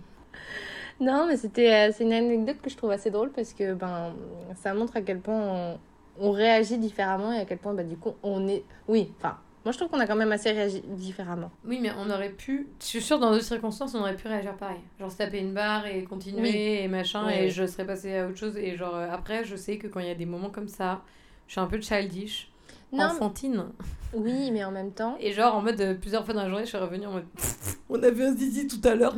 [1.02, 4.16] Non, mais c'était euh, c'est une anecdote que je trouve assez drôle parce que ben
[4.56, 5.78] ça montre à quel point
[6.20, 9.38] on, réagit différemment et à quel point bah, du coup on est oui enfin
[9.68, 11.52] moi je trouve qu'on a quand même assez réagi différemment.
[11.66, 12.70] Oui, mais on aurait pu.
[12.80, 14.80] Je suis sûre, dans d'autres circonstances, on aurait pu réagir pareil.
[14.98, 16.56] Genre se taper une barre et continuer Oui.
[16.56, 18.56] et machin, Oui, et je serais passée à autre chose.
[18.56, 21.02] Et genre, euh, après, je sais que quand il y a des moments comme ça,
[21.48, 22.50] je suis un peu childish,
[22.94, 23.66] Non, enfantine.
[24.14, 26.64] oui, mais en même temps Et genre, en mode, euh, plusieurs fois dans la journée,
[26.64, 27.26] je suis revenue en mode.
[27.90, 29.16] on a vu un zizi tout à l'heure.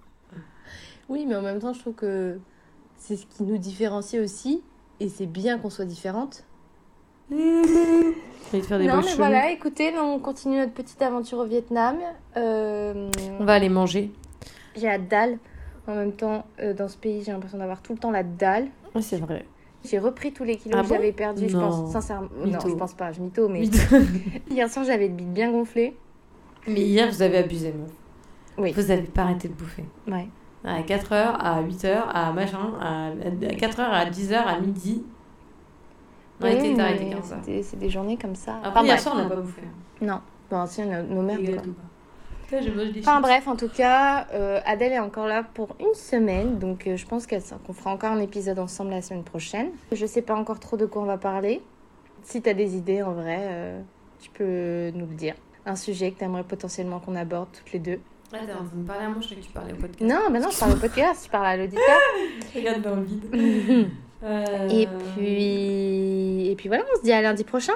[1.08, 2.40] oui, mais en même temps je trouve que
[2.96, 4.62] c'est ce qui nous différencie aussi
[4.98, 6.42] et c'est bien qu'on soit différentes.
[7.32, 9.16] Et de faire des non mais chelous.
[9.16, 11.96] voilà, écoutez, on continue notre petite aventure au Vietnam.
[12.36, 13.08] Euh,
[13.38, 14.10] On va aller manger.
[14.76, 15.38] J'ai la dalle.
[15.86, 18.66] En même temps, euh, dans ce pays, j'ai l'impression d'avoir tout le temps la dalle.
[18.94, 19.44] Ouais, c'est vrai.
[19.84, 20.94] J'ai repris tous les kilos Ah que bon?
[20.96, 22.28] j'avais perdus, je pense, sincèrement.
[22.44, 23.62] Non, je pense pas, je mytho, mais
[23.92, 25.96] Mais hier soir, j'avais le bide bien gonflé.
[26.66, 27.90] hier, vous avez abusé, meuf.
[28.58, 28.72] Oui.
[28.72, 29.84] Vous avez pas arrêté de bouffer.
[30.06, 30.28] Ouais.
[30.64, 35.02] À 4h, à 8h, à machin, à 4h, à 10h, à midi.
[36.42, 37.22] On Oui, mais arrêté 15h.
[37.44, 38.56] c'est des- C'est des journées comme ça.
[38.56, 39.02] Après, Enfin, hier bref.
[39.02, 39.62] soir, on n'a pas bouffé.
[40.00, 40.20] Non,
[40.50, 41.38] bon, si, on a nos mères.
[42.98, 46.96] Enfin bref, en tout cas, euh, Adèle est encore là pour une semaine, donc euh,
[46.96, 49.68] je pense qu'on fera encore un épisode ensemble la semaine prochaine.
[49.92, 51.62] Je sais pas encore trop de quoi on va parler.
[52.22, 53.80] Si t'as des idées en vrai, euh,
[54.18, 55.34] tu peux nous le dire.
[55.64, 58.00] Un sujet que t'aimerais potentiellement qu'on aborde toutes les deux.
[58.32, 60.02] Train de me parler à moi, je croyais que tu parlais au podcast.
[60.10, 61.82] Non, bah non, je parle au podcast, je parle à l'auditeur.
[62.54, 63.88] Regarde dans le vide.
[64.22, 67.74] Euh, Et puis, et puis voilà, on se dit à lundi prochain.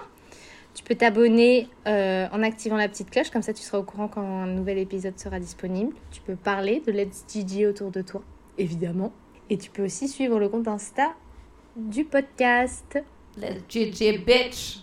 [0.74, 4.09] Tu peux t'abonner euh, en activant la petite cloche, comme ça tu seras au courant
[4.09, 5.95] quand un nouvel épisode sera disponible.
[6.11, 8.22] Tu peux parler de Let's Gigi autour de toi,
[8.59, 9.12] évidemment.
[9.51, 11.14] Et tu peux aussi suivre le compte Insta
[11.76, 12.99] du podcast.
[13.36, 14.78] Let's GG, bitch.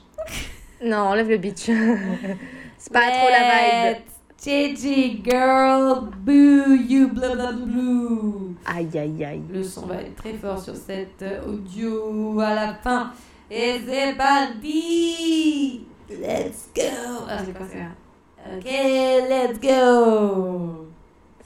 [0.84, 1.66] Non, enlève le bitch.
[2.78, 4.02] C'est pas trop la vibe.
[4.44, 6.10] GG, girl.
[6.26, 8.56] Boo, you, blah, blue.
[8.66, 9.44] Aïe, aïe, aïe.
[9.54, 13.12] Le son va être très fort sur cette euh, audio à la fin.
[13.52, 16.82] Et c'est parti Let's go
[17.30, 20.88] Ah, c'est quoi ça Ok, let's go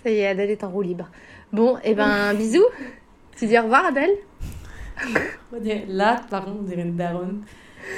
[0.02, 1.10] Ça y est, Adèle est en roue libre.
[1.52, 2.64] Bon, et ben, bisous.
[3.36, 4.16] Tu dis au revoir, Adèle?
[5.54, 7.44] On dirait, là, par contre, on dirait une daronne.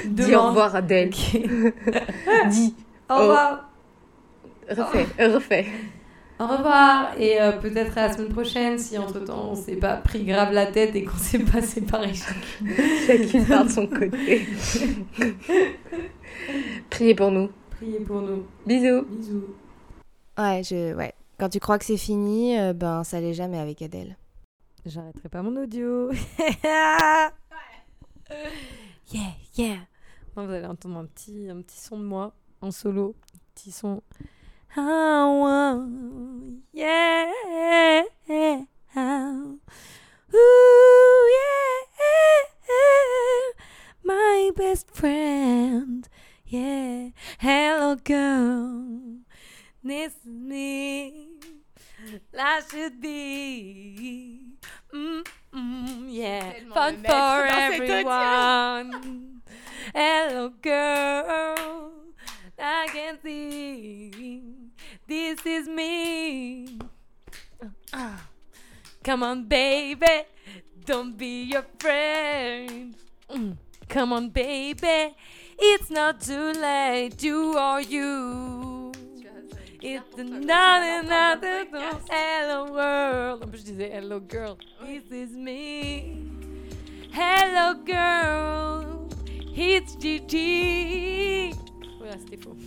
[0.06, 1.10] Dis au revoir, Adèle.
[2.50, 2.74] Dis.
[3.08, 3.67] Au revoir
[4.70, 5.66] refais, refais.
[6.40, 10.24] Au revoir et euh, peut-être à la semaine prochaine si entre-temps on s'est pas pris
[10.24, 12.68] grave la tête et qu'on s'est pas séparés chacune.
[13.06, 14.46] Chacune part de son côté.
[16.90, 17.50] Priez pour nous.
[17.70, 18.46] Priez pour nous.
[18.64, 19.02] Bisous.
[19.02, 19.44] Bisous.
[20.38, 21.12] Ouais, je, ouais.
[21.38, 24.16] Quand tu crois que c'est fini, euh, ben ça l'est jamais avec Adèle.
[24.86, 26.12] J'arrêterai pas mon audio.
[29.12, 29.78] yeah, yeah.
[30.36, 33.16] Vous allez entendre un petit, un petit son de moi en solo.
[33.34, 34.02] Un petit son.
[34.78, 37.32] Want, yeah.
[40.34, 41.80] Ooh, yeah.
[44.04, 46.08] My best friend.
[46.46, 47.08] Yeah.
[47.40, 49.18] Hello, girl.
[49.82, 51.26] This is me.
[52.38, 54.42] I should be.
[54.94, 56.52] Mm, mm, yeah.
[56.72, 59.42] Fun for everyone.
[59.92, 61.92] Hello, girl.
[62.60, 64.54] I can see.
[65.06, 66.78] This is me.
[67.92, 68.28] Ah.
[69.08, 70.26] Come on, baby.
[70.84, 72.94] Don't be afraid.
[73.30, 73.56] Mm.
[73.88, 75.14] Come on, baby.
[75.58, 77.22] It's not too late.
[77.22, 78.92] You are you.
[79.80, 81.64] It's another, another,
[82.10, 83.50] hello world.
[83.50, 84.58] Plus, je disais hello girl.
[84.84, 86.28] This is me.
[87.10, 89.08] Hello girl.
[89.56, 91.54] It's Gigi.
[91.98, 92.58] Voilà, c'était faux.